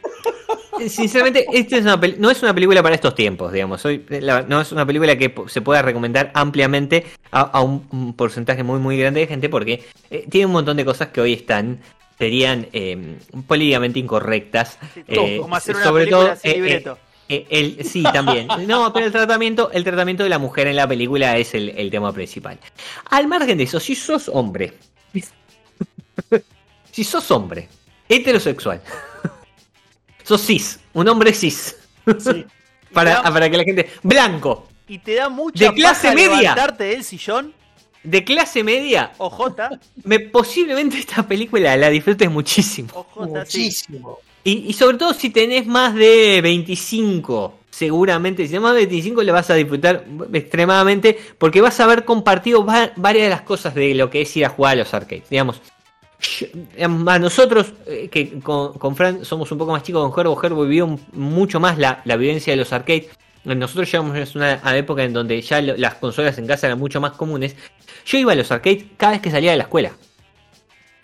sinceramente, 0.87 1.45
esta 1.51 1.75
es 1.77 1.81
una 1.83 1.99
pel- 1.99 2.17
no 2.17 2.29
es 2.31 2.41
una 2.41 2.53
película 2.53 2.81
para 2.81 2.95
estos 2.95 3.15
tiempos, 3.15 3.51
digamos. 3.51 3.83
Hoy, 3.85 4.05
la- 4.09 4.43
no 4.43 4.61
es 4.61 4.71
una 4.71 4.85
película 4.85 5.17
que 5.17 5.33
se 5.47 5.61
pueda 5.61 5.81
recomendar 5.81 6.31
ampliamente 6.33 7.05
a, 7.31 7.41
a 7.41 7.61
un, 7.61 7.87
un 7.91 8.13
porcentaje 8.13 8.63
muy, 8.63 8.79
muy 8.79 8.97
grande 8.97 9.21
de 9.21 9.27
gente 9.27 9.49
porque 9.49 9.83
eh, 10.09 10.25
tiene 10.29 10.45
un 10.45 10.53
montón 10.53 10.77
de 10.77 10.85
cosas 10.85 11.09
que 11.09 11.21
hoy 11.21 11.33
están 11.33 11.79
serían 12.17 12.67
eh, 12.73 13.17
políticamente 13.45 13.99
incorrectas. 13.99 14.79
eh, 15.07 15.37
Como 15.41 15.55
hacer 15.55 15.75
una 15.75 15.85
sobre 15.85 16.05
película 16.05 16.27
todo, 16.29 16.35
sin 16.37 16.49
eh, 16.51 16.53
eh, 16.53 16.57
libreto. 16.57 16.97
Eh, 17.29 17.45
el, 17.49 17.85
sí, 17.85 18.03
también. 18.03 18.47
No, 18.67 18.91
pero 18.93 19.05
el 19.05 19.11
tratamiento, 19.11 19.69
el 19.71 19.83
tratamiento 19.83 20.23
de 20.23 20.29
la 20.29 20.39
mujer 20.39 20.67
en 20.67 20.75
la 20.75 20.87
película 20.87 21.37
es 21.37 21.53
el, 21.53 21.69
el 21.69 21.89
tema 21.91 22.11
principal. 22.13 22.57
Al 23.09 23.27
margen 23.27 23.57
de 23.57 23.65
eso, 23.65 23.79
si 23.79 23.95
sos 23.95 24.29
hombre, 24.29 24.73
si 26.91 27.03
sos 27.03 27.29
hombre, 27.31 27.67
heterosexual, 28.09 28.81
sos 30.23 30.41
cis, 30.45 30.79
un 30.93 31.07
hombre 31.07 31.33
cis, 31.33 31.75
Sí. 32.19 32.45
para, 32.93 33.21
para 33.23 33.49
que 33.49 33.57
la 33.57 33.63
gente, 33.65 33.89
blanco, 34.03 34.67
Y 34.87 34.99
te 34.99 35.15
da 35.15 35.27
mucha 35.29 35.65
de 35.65 35.73
clase 35.73 36.03
paja 36.07 36.15
media. 36.15 36.37
levantarte 36.41 36.83
del 36.85 37.03
sillón, 37.03 37.53
de 38.03 38.23
clase 38.23 38.63
media, 38.63 39.11
OJ, 39.17 39.51
me, 40.05 40.19
posiblemente 40.21 40.97
esta 40.97 41.27
película 41.27 41.75
la 41.75 41.89
disfrutes 41.89 42.31
muchísimo. 42.31 42.89
OJ, 42.93 43.45
sí. 43.45 43.71
Y, 44.47 44.65
y 44.69 44.73
sobre 44.73 44.95
todo 44.97 45.13
si 45.13 45.29
tenés 45.29 45.67
más 45.67 45.93
de 45.93 46.39
25, 46.41 47.53
seguramente, 47.69 48.43
si 48.43 48.49
tenés 48.49 48.61
más 48.61 48.75
de 48.75 48.85
25 48.85 49.21
le 49.23 49.31
vas 49.33 49.49
a 49.49 49.55
disfrutar 49.55 50.05
extremadamente 50.31 51.17
porque 51.37 51.59
vas 51.59 51.77
a 51.81 51.83
haber 51.83 52.05
compartido 52.05 52.65
va- 52.65 52.91
varias 52.95 53.25
de 53.25 53.29
las 53.29 53.41
cosas 53.41 53.75
de 53.75 53.93
lo 53.93 54.09
que 54.09 54.21
es 54.21 54.37
ir 54.37 54.45
a 54.45 54.49
jugar 54.49 54.73
a 54.73 54.75
los 54.77 54.93
arcades. 54.93 55.29
Digamos, 55.29 55.61
a 57.07 57.19
nosotros, 57.19 57.73
eh, 57.87 58.07
que 58.09 58.39
con, 58.39 58.73
con 58.79 58.95
Fran 58.95 59.25
somos 59.25 59.51
un 59.51 59.57
poco 59.57 59.73
más 59.73 59.83
chicos, 59.83 60.01
con 60.01 60.13
Gerbo, 60.13 60.35
Gerbo 60.37 60.63
vivió 60.63 60.97
mucho 61.11 61.59
más 61.59 61.77
la, 61.77 62.01
la 62.05 62.15
vivencia 62.15 62.53
de 62.53 62.57
los 62.57 62.71
arcades. 62.71 63.07
Nosotros 63.43 63.91
llegamos 63.91 64.15
a 64.17 64.37
una, 64.37 64.77
época 64.77 65.03
en 65.03 65.11
donde 65.13 65.41
ya 65.41 65.61
lo- 65.61 65.75
las 65.77 65.95
consolas 65.95 66.37
en 66.37 66.47
casa 66.47 66.67
eran 66.67 66.79
mucho 66.79 67.01
más 67.01 67.11
comunes. 67.11 67.55
Yo 68.05 68.17
iba 68.17 68.31
a 68.31 68.35
los 68.35 68.49
arcades 68.51 68.85
cada 68.95 69.11
vez 69.13 69.21
que 69.21 69.29
salía 69.31 69.51
de 69.51 69.57
la 69.57 69.63
escuela, 69.63 69.91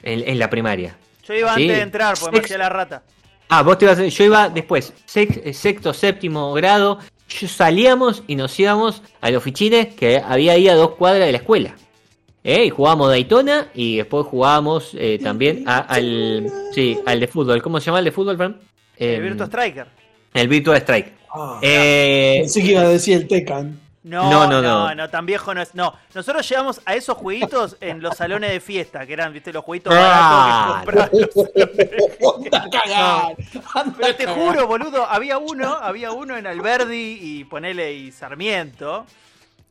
en, 0.02 0.28
en 0.28 0.40
la 0.40 0.50
primaria. 0.50 0.96
Yo 1.28 1.34
iba 1.34 1.54
Sí. 1.56 1.64
antes 1.64 1.78
de 1.78 1.84
entrar 1.84 2.16
porque 2.20 2.38
me 2.40 2.44
hacía 2.46 2.58
la 2.58 2.70
rata. 2.70 3.04
Ah, 3.50 3.62
vos 3.62 3.78
te 3.78 3.86
ibas 3.86 4.00
a- 4.00 4.06
yo 4.08 4.24
iba 4.24 4.50
después, 4.50 4.94
eh, 5.16 5.54
sexto, 5.54 5.94
séptimo 5.94 6.54
grado, 6.54 7.00
salíamos 7.28 8.24
y 8.28 8.36
nos 8.36 8.60
íbamos 8.60 9.02
a 9.22 9.30
los 9.32 9.44
fichines 9.44 9.88
que 9.96 10.18
había 10.18 10.54
ahí 10.54 10.68
a 10.68 10.76
dos 10.76 10.92
cuadras 10.96 11.26
de 11.26 11.32
la 11.32 11.38
escuela. 11.38 11.76
¿Eh? 12.46 12.66
Y 12.66 12.70
jugábamos 12.72 13.08
Daytona 13.10 13.68
y 13.74 13.98
después 13.98 14.26
jugábamos 14.28 14.90
eh, 14.96 15.18
también 15.24 15.64
a- 15.66 15.78
al, 15.80 16.52
sí, 16.74 17.00
al 17.06 17.20
de 17.22 17.28
fútbol. 17.28 17.62
¿Cómo 17.62 17.80
se 17.80 17.86
llama 17.86 18.00
el 18.00 18.06
de 18.06 18.12
fútbol, 18.12 18.36
Fran? 18.36 18.60
El 18.98 19.16
Em, 19.16 19.24
Virtua 19.24 19.46
Striker. 19.48 19.88
el 20.34 20.48
Virtua 20.50 20.78
Strike. 20.78 21.14
Eh, 21.62 22.38
pensé 22.42 22.62
que 22.62 22.72
iba 22.72 22.82
a 22.82 22.90
decir 22.90 23.16
el 23.18 23.28
Tecan. 23.28 23.80
No, 24.04 24.30
No, 24.30 24.48
no, 24.50 24.62
no, 24.62 24.94
no, 24.96 25.10
tan 25.10 25.26
viejo 25.26 25.54
no 25.54 25.62
es. 25.62 25.74
No, 25.76 25.94
nosotros 26.14 26.48
llegamos 26.50 26.82
a 26.86 26.94
esos 26.94 27.16
jueguitos 27.18 27.78
en 27.80 28.02
los 28.02 28.18
salones 28.18 28.52
de 28.52 28.60
fiesta, 28.60 29.06
que 29.06 29.14
eran, 29.14 29.32
viste, 29.32 29.54
los 29.54 29.64
jueguitos 29.64 29.94
Ah, 29.96 30.84
baratos 30.86 31.10
que 31.16 31.30
compraban 31.30 31.90
los- 32.20 32.36
Anda 32.36 32.58
a 32.66 32.70
cagar. 32.70 33.36
Anda 33.76 33.96
Pero 33.98 34.16
te 34.16 34.26
juro, 34.28 34.68
boludo, 34.68 35.06
había 35.06 35.38
uno, 35.38 35.74
había 35.82 36.12
uno 36.12 36.36
en 36.38 36.48
Alberdi 36.48 37.18
y 37.22 37.44
ponele 37.46 37.94
y 37.94 38.12
Sarmiento 38.12 39.06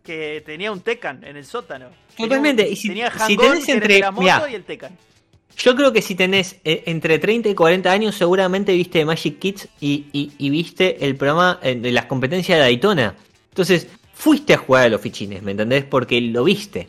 que 0.03 0.43
tenía 0.47 0.73
un 0.73 0.81
Tecan 0.81 1.23
en 1.25 1.37
el 1.37 1.45
sótano. 1.45 1.87
Tenía 2.17 2.29
Totalmente, 2.29 2.69
y 2.69 2.75
si- 2.77 2.89
tenía 2.89 3.11
si 3.11 3.37
tenés 3.37 3.69
entre- 3.69 3.99
la 4.01 4.11
moto 4.13 4.23
mirá. 4.23 4.51
y 4.51 4.55
el 4.55 4.65
Tecan. 4.65 4.97
Yo 5.59 5.77
creo 5.77 5.93
que 5.93 6.01
si 6.01 6.15
tenés 6.15 6.57
eh, 6.65 6.85
entre 6.87 7.19
30 7.19 7.51
y 7.51 7.55
40 7.55 7.93
años, 7.93 8.15
seguramente 8.15 8.73
viste 8.73 9.05
Magic 9.05 9.39
Kids 9.39 9.69
y, 9.79 10.07
y- 10.13 10.33
y 10.39 10.49
viste 10.49 11.05
el 11.05 11.17
programa 11.17 11.59
eh, 11.63 11.75
de 11.75 11.93
las 11.93 12.07
competencias 12.07 12.57
de 12.57 12.63
Daytona. 12.63 13.15
Entonces, 13.51 13.87
fuiste 14.23 14.55
a 14.55 14.57
jugar 14.57 14.85
a 14.85 14.89
los 14.89 15.01
fichines, 15.01 15.43
¿me 15.43 15.51
entendés? 15.51 15.85
Porque 15.85 16.21
lo 16.21 16.45
viste. 16.45 16.89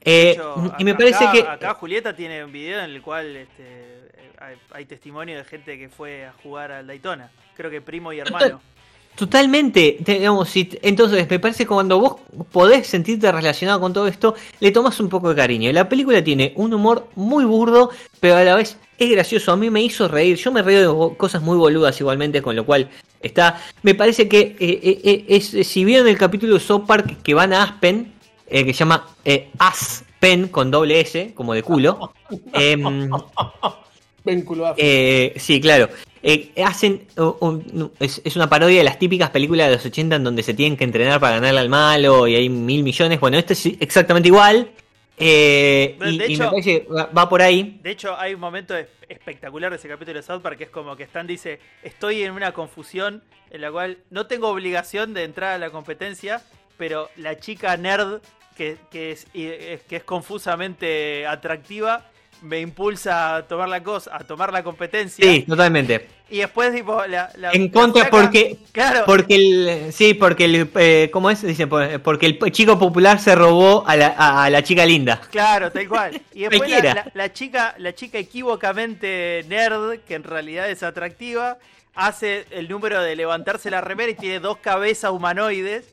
Eh, 0.00 0.30
hecho, 0.32 0.74
y 0.80 0.84
me 0.84 0.90
acá- 0.90 0.98
parece 0.98 1.24
que. 1.32 1.48
Acá 1.48 1.74
Julieta 1.74 2.16
tiene 2.16 2.44
un 2.44 2.50
video 2.50 2.80
en 2.80 2.90
el 2.90 3.02
cual 3.02 3.36
este, 3.36 4.08
hay, 4.38 4.56
hay 4.72 4.84
testimonio 4.84 5.36
de 5.36 5.44
gente 5.44 5.78
que 5.78 5.88
fue 5.88 6.26
a 6.26 6.32
jugar 6.42 6.72
al 6.72 6.88
Daytona. 6.88 7.30
Creo 7.56 7.70
que 7.70 7.80
primo 7.80 8.12
y 8.12 8.18
hermano. 8.18 8.60
Totalmente, 9.16 9.96
te- 10.04 10.18
digamos, 10.18 10.50
si, 10.50 10.68
entonces 10.82 11.26
me 11.30 11.38
parece 11.38 11.64
que 11.64 11.68
cuando 11.68 11.98
vos 11.98 12.16
podés 12.52 12.86
sentirte 12.86 13.32
relacionado 13.32 13.80
con 13.80 13.94
todo 13.94 14.06
esto, 14.08 14.34
le 14.60 14.70
tomas 14.72 15.00
un 15.00 15.08
poco 15.08 15.30
de 15.30 15.36
cariño. 15.36 15.72
La 15.72 15.88
película 15.88 16.22
tiene 16.22 16.52
un 16.56 16.74
humor 16.74 17.08
muy 17.14 17.46
burdo, 17.46 17.90
pero 18.20 18.36
a 18.36 18.44
la 18.44 18.54
vez 18.56 18.76
es 18.98 19.10
gracioso. 19.10 19.52
A 19.52 19.56
mí 19.56 19.70
me 19.70 19.80
hizo 19.82 20.06
reír, 20.06 20.36
yo 20.36 20.52
me 20.52 20.60
río 20.62 21.08
de 21.10 21.16
cosas 21.16 21.40
muy 21.40 21.56
boludas 21.56 21.98
igualmente, 21.98 22.42
con 22.42 22.56
lo 22.56 22.66
cual 22.66 22.90
está. 23.22 23.58
Me 23.82 23.94
parece 23.94 24.28
que 24.28 24.54
eh, 24.60 24.80
eh, 24.82 25.00
eh, 25.02 25.24
es, 25.28 25.66
si 25.66 25.84
vieron 25.86 26.08
el 26.08 26.18
capítulo 26.18 26.52
de 26.54 26.60
South 26.60 26.84
Park 26.86 27.22
que 27.22 27.32
van 27.32 27.54
a 27.54 27.62
Aspen, 27.62 28.12
eh, 28.48 28.66
que 28.66 28.74
se 28.74 28.80
llama 28.80 29.06
Aspen 29.58 30.48
con 30.48 30.70
doble 30.70 31.00
S, 31.00 31.32
como 31.34 31.54
de 31.54 31.62
culo. 31.62 32.12
Vínculo 34.26 34.74
eh, 34.76 35.32
sí, 35.36 35.60
claro. 35.60 35.88
Eh, 36.22 36.50
hacen 36.64 37.06
un- 37.16 37.36
un- 37.40 37.92
es, 38.00 38.20
es 38.24 38.34
una 38.36 38.48
parodia 38.48 38.78
de 38.78 38.84
las 38.84 38.98
típicas 38.98 39.30
películas 39.30 39.68
de 39.68 39.76
los 39.76 39.86
80 39.86 40.16
en 40.16 40.24
donde 40.24 40.42
se 40.42 40.54
tienen 40.54 40.76
que 40.76 40.84
entrenar 40.84 41.20
para 41.20 41.36
ganarle 41.36 41.60
al 41.60 41.68
malo 41.68 42.26
y 42.26 42.34
hay 42.34 42.48
mil 42.48 42.82
millones. 42.82 43.20
Bueno, 43.20 43.38
este 43.38 43.52
es 43.52 43.66
exactamente 43.80 44.28
igual. 44.28 44.68
Eh, 45.18 45.96
De- 45.98 46.10
y, 46.10 46.32
hecho- 46.34 46.42
me 46.44 46.48
parece 46.50 46.82
que 46.82 46.88
va, 46.92 47.28
por 47.28 47.40
ahí. 47.40 47.78
De 47.82 47.90
hecho, 47.92 48.18
hay 48.18 48.34
un 48.34 48.40
momento 48.40 48.76
es- 48.76 48.88
espectacular 49.08 49.70
de 49.70 49.76
ese 49.76 49.88
capítulo 49.88 50.18
de 50.18 50.22
South 50.22 50.42
Park 50.42 50.58
que 50.58 50.64
es 50.64 50.70
como 50.70 50.96
que 50.96 51.04
Stan 51.04 51.26
dice, 51.26 51.58
estoy 51.82 52.22
en 52.22 52.32
una 52.32 52.52
confusión 52.52 53.22
en 53.50 53.60
la 53.60 53.70
cual 53.70 53.98
no 54.10 54.26
tengo 54.26 54.48
obligación 54.48 55.14
de 55.14 55.22
entrar 55.24 55.52
a 55.54 55.58
la 55.58 55.70
competencia, 55.70 56.42
pero 56.76 57.08
la 57.16 57.38
chica 57.38 57.76
nerd 57.76 58.20
que, 58.56 58.76
es- 58.92 59.26
que 59.32 59.96
es 59.96 60.02
confusamente 60.04 61.26
atractiva 61.26 62.10
me 62.42 62.60
impulsa 62.60 63.36
a 63.36 63.42
tomar 63.46 63.68
la 63.68 63.82
cosa, 63.82 64.14
a 64.14 64.20
tomar 64.20 64.52
la 64.52 64.62
competencia. 64.62 65.24
Sí, 65.24 65.42
totalmente. 65.42 66.08
Y 66.28 66.38
después, 66.38 66.74
tipo, 66.74 67.04
la. 67.06 67.30
la- 67.36 67.52
En 67.52 67.68
contra 67.68 68.10
porque 68.10 68.56
Claro. 68.72 69.04
porque 69.06 69.36
el 69.36 69.92
sí, 69.92 70.14
porque 70.14 70.44
el 70.46 70.70
eh, 70.74 71.08
¿cómo 71.12 71.30
es? 71.30 71.42
Dicen 71.42 71.68
por- 71.68 72.00
porque 72.02 72.26
el 72.26 72.38
chico 72.52 72.78
popular 72.78 73.18
se 73.20 73.34
robó 73.36 73.84
a 73.86 73.94
la, 73.96 74.08
a, 74.18 74.44
a 74.44 74.50
la 74.50 74.62
chica 74.62 74.84
linda. 74.84 75.20
Claro, 75.30 75.70
tal 75.70 75.88
cual. 75.88 76.20
Y 76.34 76.40
después 76.48 76.68
la, 77.14 77.32
chica, 77.32 77.74
la 77.78 77.94
chica 77.94 78.18
equívocamente 78.18 79.44
nerd, 79.48 80.00
que 80.00 80.14
en 80.14 80.24
realidad 80.24 80.68
es 80.68 80.82
atractiva, 80.82 81.58
hace 81.94 82.44
el 82.50 82.68
número 82.68 83.00
de 83.02 83.16
levantarse 83.16 83.70
la 83.70 83.80
remera 83.80 84.10
y 84.10 84.14
tiene 84.16 84.40
dos 84.40 84.58
cabezas 84.58 85.12
humanoides, 85.12 85.84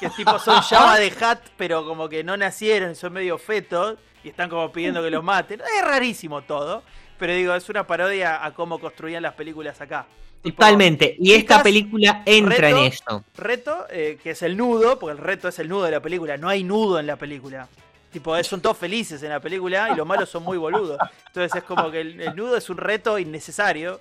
que 0.00 0.06
es 0.06 0.14
tipo 0.16 0.38
son 0.38 0.62
llama 0.70 0.98
de 0.98 1.12
hat, 1.20 1.40
pero 1.56 1.84
como 1.84 2.08
que 2.08 2.22
no 2.24 2.36
nacieron, 2.36 2.94
son 2.94 3.12
medio 3.12 3.38
fetos, 3.38 3.98
y 4.24 4.30
están 4.30 4.48
como 4.48 4.72
pidiendo 4.72 5.02
que 5.02 5.10
los 5.10 5.22
maten. 5.22 5.60
Es 5.60 5.84
rarísimo 5.84 6.42
todo, 6.42 6.82
pero 7.18 7.34
digo, 7.34 7.54
es 7.54 7.68
una 7.68 7.86
parodia 7.86 8.44
a 8.44 8.54
cómo 8.54 8.80
construían 8.80 9.22
las 9.22 9.34
películas 9.34 9.80
acá. 9.80 10.06
Totalmente. 10.42 11.16
Y 11.18 11.32
esta 11.32 11.62
película 11.62 12.22
entra 12.26 12.68
reto, 12.68 12.78
en 12.78 12.84
esto. 12.84 13.24
Reto, 13.36 13.86
eh, 13.90 14.18
que 14.22 14.30
es 14.30 14.42
el 14.42 14.56
nudo, 14.56 14.98
porque 14.98 15.12
el 15.12 15.18
reto 15.18 15.48
es 15.48 15.58
el 15.58 15.68
nudo 15.68 15.84
de 15.84 15.92
la 15.92 16.00
película. 16.00 16.36
No 16.36 16.48
hay 16.48 16.64
nudo 16.64 16.98
en 16.98 17.06
la 17.06 17.16
película. 17.16 17.68
Tipo, 18.12 18.36
eh, 18.36 18.44
son 18.44 18.60
todos 18.60 18.76
felices 18.76 19.22
en 19.22 19.30
la 19.30 19.40
película 19.40 19.90
y 19.90 19.96
los 19.96 20.06
malos 20.06 20.28
son 20.28 20.42
muy 20.42 20.58
boludos. 20.58 20.98
Entonces 21.26 21.54
es 21.54 21.64
como 21.64 21.90
que 21.90 22.00
el, 22.00 22.20
el 22.20 22.36
nudo 22.36 22.56
es 22.56 22.68
un 22.68 22.76
reto 22.76 23.18
innecesario, 23.18 24.00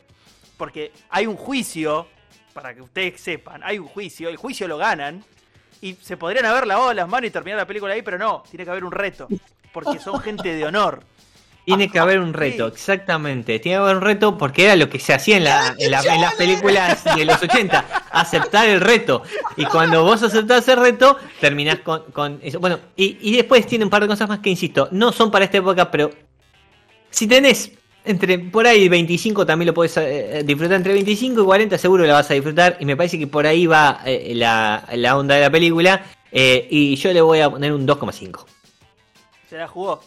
porque 0.57 0.91
hay 1.09 1.27
un 1.27 1.35
juicio, 1.35 2.07
para 2.53 2.73
que 2.73 2.81
ustedes 2.81 3.19
sepan, 3.19 3.61
hay 3.63 3.79
un 3.79 3.87
juicio, 3.87 4.29
el 4.29 4.37
juicio 4.37 4.67
lo 4.67 4.77
ganan, 4.77 5.23
y 5.81 5.95
se 5.95 6.15
podrían 6.15 6.45
haber 6.45 6.65
lavado 6.65 6.93
las 6.93 7.09
manos 7.09 7.27
y 7.27 7.31
terminar 7.31 7.57
la 7.57 7.67
película 7.67 7.93
ahí, 7.93 8.01
pero 8.01 8.17
no, 8.17 8.43
tiene 8.49 8.63
que 8.63 8.71
haber 8.71 8.85
un 8.85 8.91
reto, 8.91 9.27
porque 9.73 9.99
son 9.99 10.19
gente 10.21 10.53
de 10.55 10.65
honor. 10.65 11.03
Tiene 11.65 11.89
que 11.89 11.97
haber 11.97 12.19
un 12.19 12.33
reto, 12.33 12.67
Sí. 12.67 12.73
exactamente. 12.75 13.57
Tiene 13.59 13.77
que 13.77 13.81
haber 13.81 13.95
un 13.95 14.01
reto 14.01 14.37
porque 14.37 14.65
era 14.65 14.75
lo 14.75 14.89
que 14.89 14.99
se 14.99 15.13
hacía 15.13 15.37
en, 15.37 15.45
la, 15.45 15.73
en, 15.79 15.91
la- 15.91 16.01
en 16.01 16.19
las 16.21 16.33
películas 16.35 17.03
de 17.15 17.23
los 17.25 17.41
80, 17.41 17.85
aceptar 18.11 18.67
el 18.67 18.81
reto. 18.81 19.23
Y 19.55 19.63
cuando 19.65 20.03
vos 20.03 20.21
aceptás 20.23 20.67
el 20.67 20.77
reto, 20.77 21.17
terminás 21.39 21.79
con, 21.79 22.03
con 22.11 22.39
eso. 22.43 22.59
Bueno, 22.59 22.79
y, 22.97 23.17
y 23.21 23.35
después 23.37 23.65
tiene 23.65 23.85
un 23.85 23.89
par 23.89 24.01
de 24.01 24.09
cosas 24.09 24.27
más 24.27 24.39
que, 24.39 24.49
insisto, 24.49 24.89
no 24.91 25.13
son 25.13 25.31
para 25.31 25.45
esta 25.45 25.57
época, 25.57 25.89
pero 25.89 26.11
si 27.09 27.27
tenés 27.27 27.71
entre 28.05 28.37
por 28.39 28.67
ahí 28.67 28.89
25 28.89 29.45
también 29.45 29.67
lo 29.67 29.73
podés 29.73 29.95
eh, 29.95 30.43
disfrutar, 30.45 30.75
entre 30.75 30.91
25 30.91 31.41
y 31.41 31.45
40 31.45 31.77
seguro 31.77 32.03
la 32.05 32.15
vas 32.15 32.29
a 32.29 32.33
disfrutar. 32.33 32.75
Y 32.81 32.85
me 32.85 32.97
parece 32.97 33.17
que 33.17 33.27
por 33.27 33.47
ahí 33.47 33.65
va 33.67 34.01
eh, 34.05 34.33
la, 34.35 34.83
la 34.95 35.15
onda 35.17 35.35
de 35.35 35.41
la 35.41 35.49
película. 35.49 36.03
eh, 36.29 36.67
y 36.69 36.95
yo 36.97 37.13
le 37.13 37.21
voy 37.21 37.39
a 37.39 37.49
poner 37.49 37.71
un 37.71 37.87
2,5. 37.87 38.43
Se 39.53 39.59
la 39.59 39.67
jugó. 39.67 40.01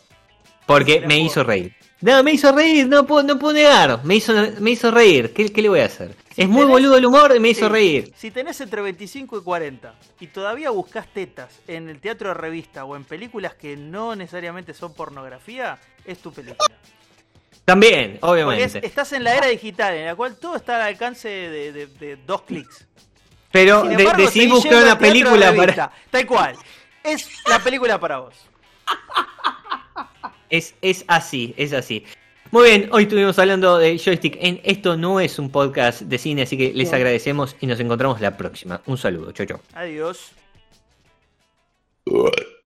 Porque 0.66 1.02
me 1.06 1.20
hizo 1.20 1.44
reír. 1.44 1.72
No, 2.00 2.20
me 2.24 2.32
hizo 2.32 2.50
reír, 2.50 2.88
no 2.88 3.06
puedo, 3.06 3.22
no 3.22 3.38
puedo 3.38 3.54
negar. 3.54 4.00
Me 4.04 4.16
hizo, 4.16 4.32
me 4.58 4.72
hizo 4.72 4.90
reír. 4.90 5.32
¿Qué, 5.32 5.52
qué 5.52 5.62
le 5.62 5.68
voy 5.68 5.78
a 5.78 5.84
hacer? 5.84 6.16
es 6.36 6.48
muy 6.48 6.64
boludo 6.64 6.96
el 6.96 7.06
humor 7.06 7.32
y 7.36 7.38
me 7.38 7.50
hizo 7.50 7.68
reír. 7.68 8.12
Si 8.16 8.32
tenés 8.32 8.60
entre 8.60 8.82
25 8.82 9.38
y 9.38 9.42
40 9.42 9.94
y 10.18 10.26
todavía 10.26 10.70
buscas 10.70 11.06
tetas 11.06 11.60
en 11.68 11.88
el 11.88 12.00
teatro 12.00 12.30
de 12.30 12.34
revista 12.34 12.84
o 12.84 12.96
en 12.96 13.04
películas 13.04 13.54
que 13.54 13.76
no 13.76 14.16
necesariamente 14.16 14.74
son 14.74 14.92
pornografía, 14.94 15.78
es 16.04 16.18
tu 16.18 16.32
película. 16.32 16.74
También, 17.64 18.14
es- 18.14 18.18
obviamente. 18.22 18.84
estás 18.84 19.12
en 19.12 19.22
la 19.22 19.36
era 19.36 19.46
digital 19.46 19.94
en 19.94 20.06
la 20.06 20.16
cual 20.16 20.34
todo 20.40 20.56
está 20.56 20.74
al 20.74 20.82
alcance 20.82 21.28
de, 21.28 21.70
de- 21.72 21.86
de 21.86 22.16
dos 22.16 22.42
clics. 22.42 22.84
Pero 23.52 23.84
de- 23.84 23.94
embargo, 23.94 24.22
decidí 24.24 24.40
seguís 24.46 24.54
buscar 24.54 24.82
una 24.82 24.94
de 24.94 24.96
película 24.96 25.54
para. 25.54 25.92
Tal 26.10 26.26
cual. 26.26 26.56
Es 27.04 27.28
la 27.48 27.60
película 27.60 28.00
para 28.00 28.18
vos. 28.18 28.34
Es, 30.48 30.74
es 30.80 31.04
así, 31.08 31.54
es 31.56 31.72
así. 31.72 32.04
Muy 32.52 32.68
bien, 32.70 32.88
hoy 32.92 33.02
estuvimos 33.02 33.38
hablando 33.38 33.78
de 33.78 33.98
joystick. 33.98 34.38
En 34.40 34.60
esto 34.62 34.96
no 34.96 35.18
es 35.18 35.38
un 35.38 35.50
podcast 35.50 36.02
de 36.02 36.18
cine, 36.18 36.42
así 36.42 36.56
que 36.56 36.72
les 36.72 36.92
agradecemos 36.92 37.56
y 37.60 37.66
nos 37.66 37.80
encontramos 37.80 38.20
la 38.20 38.36
próxima. 38.36 38.80
Un 38.86 38.96
saludo, 38.96 39.32
chau 39.32 39.46
chau. 39.46 39.60
Adiós. 39.74 40.32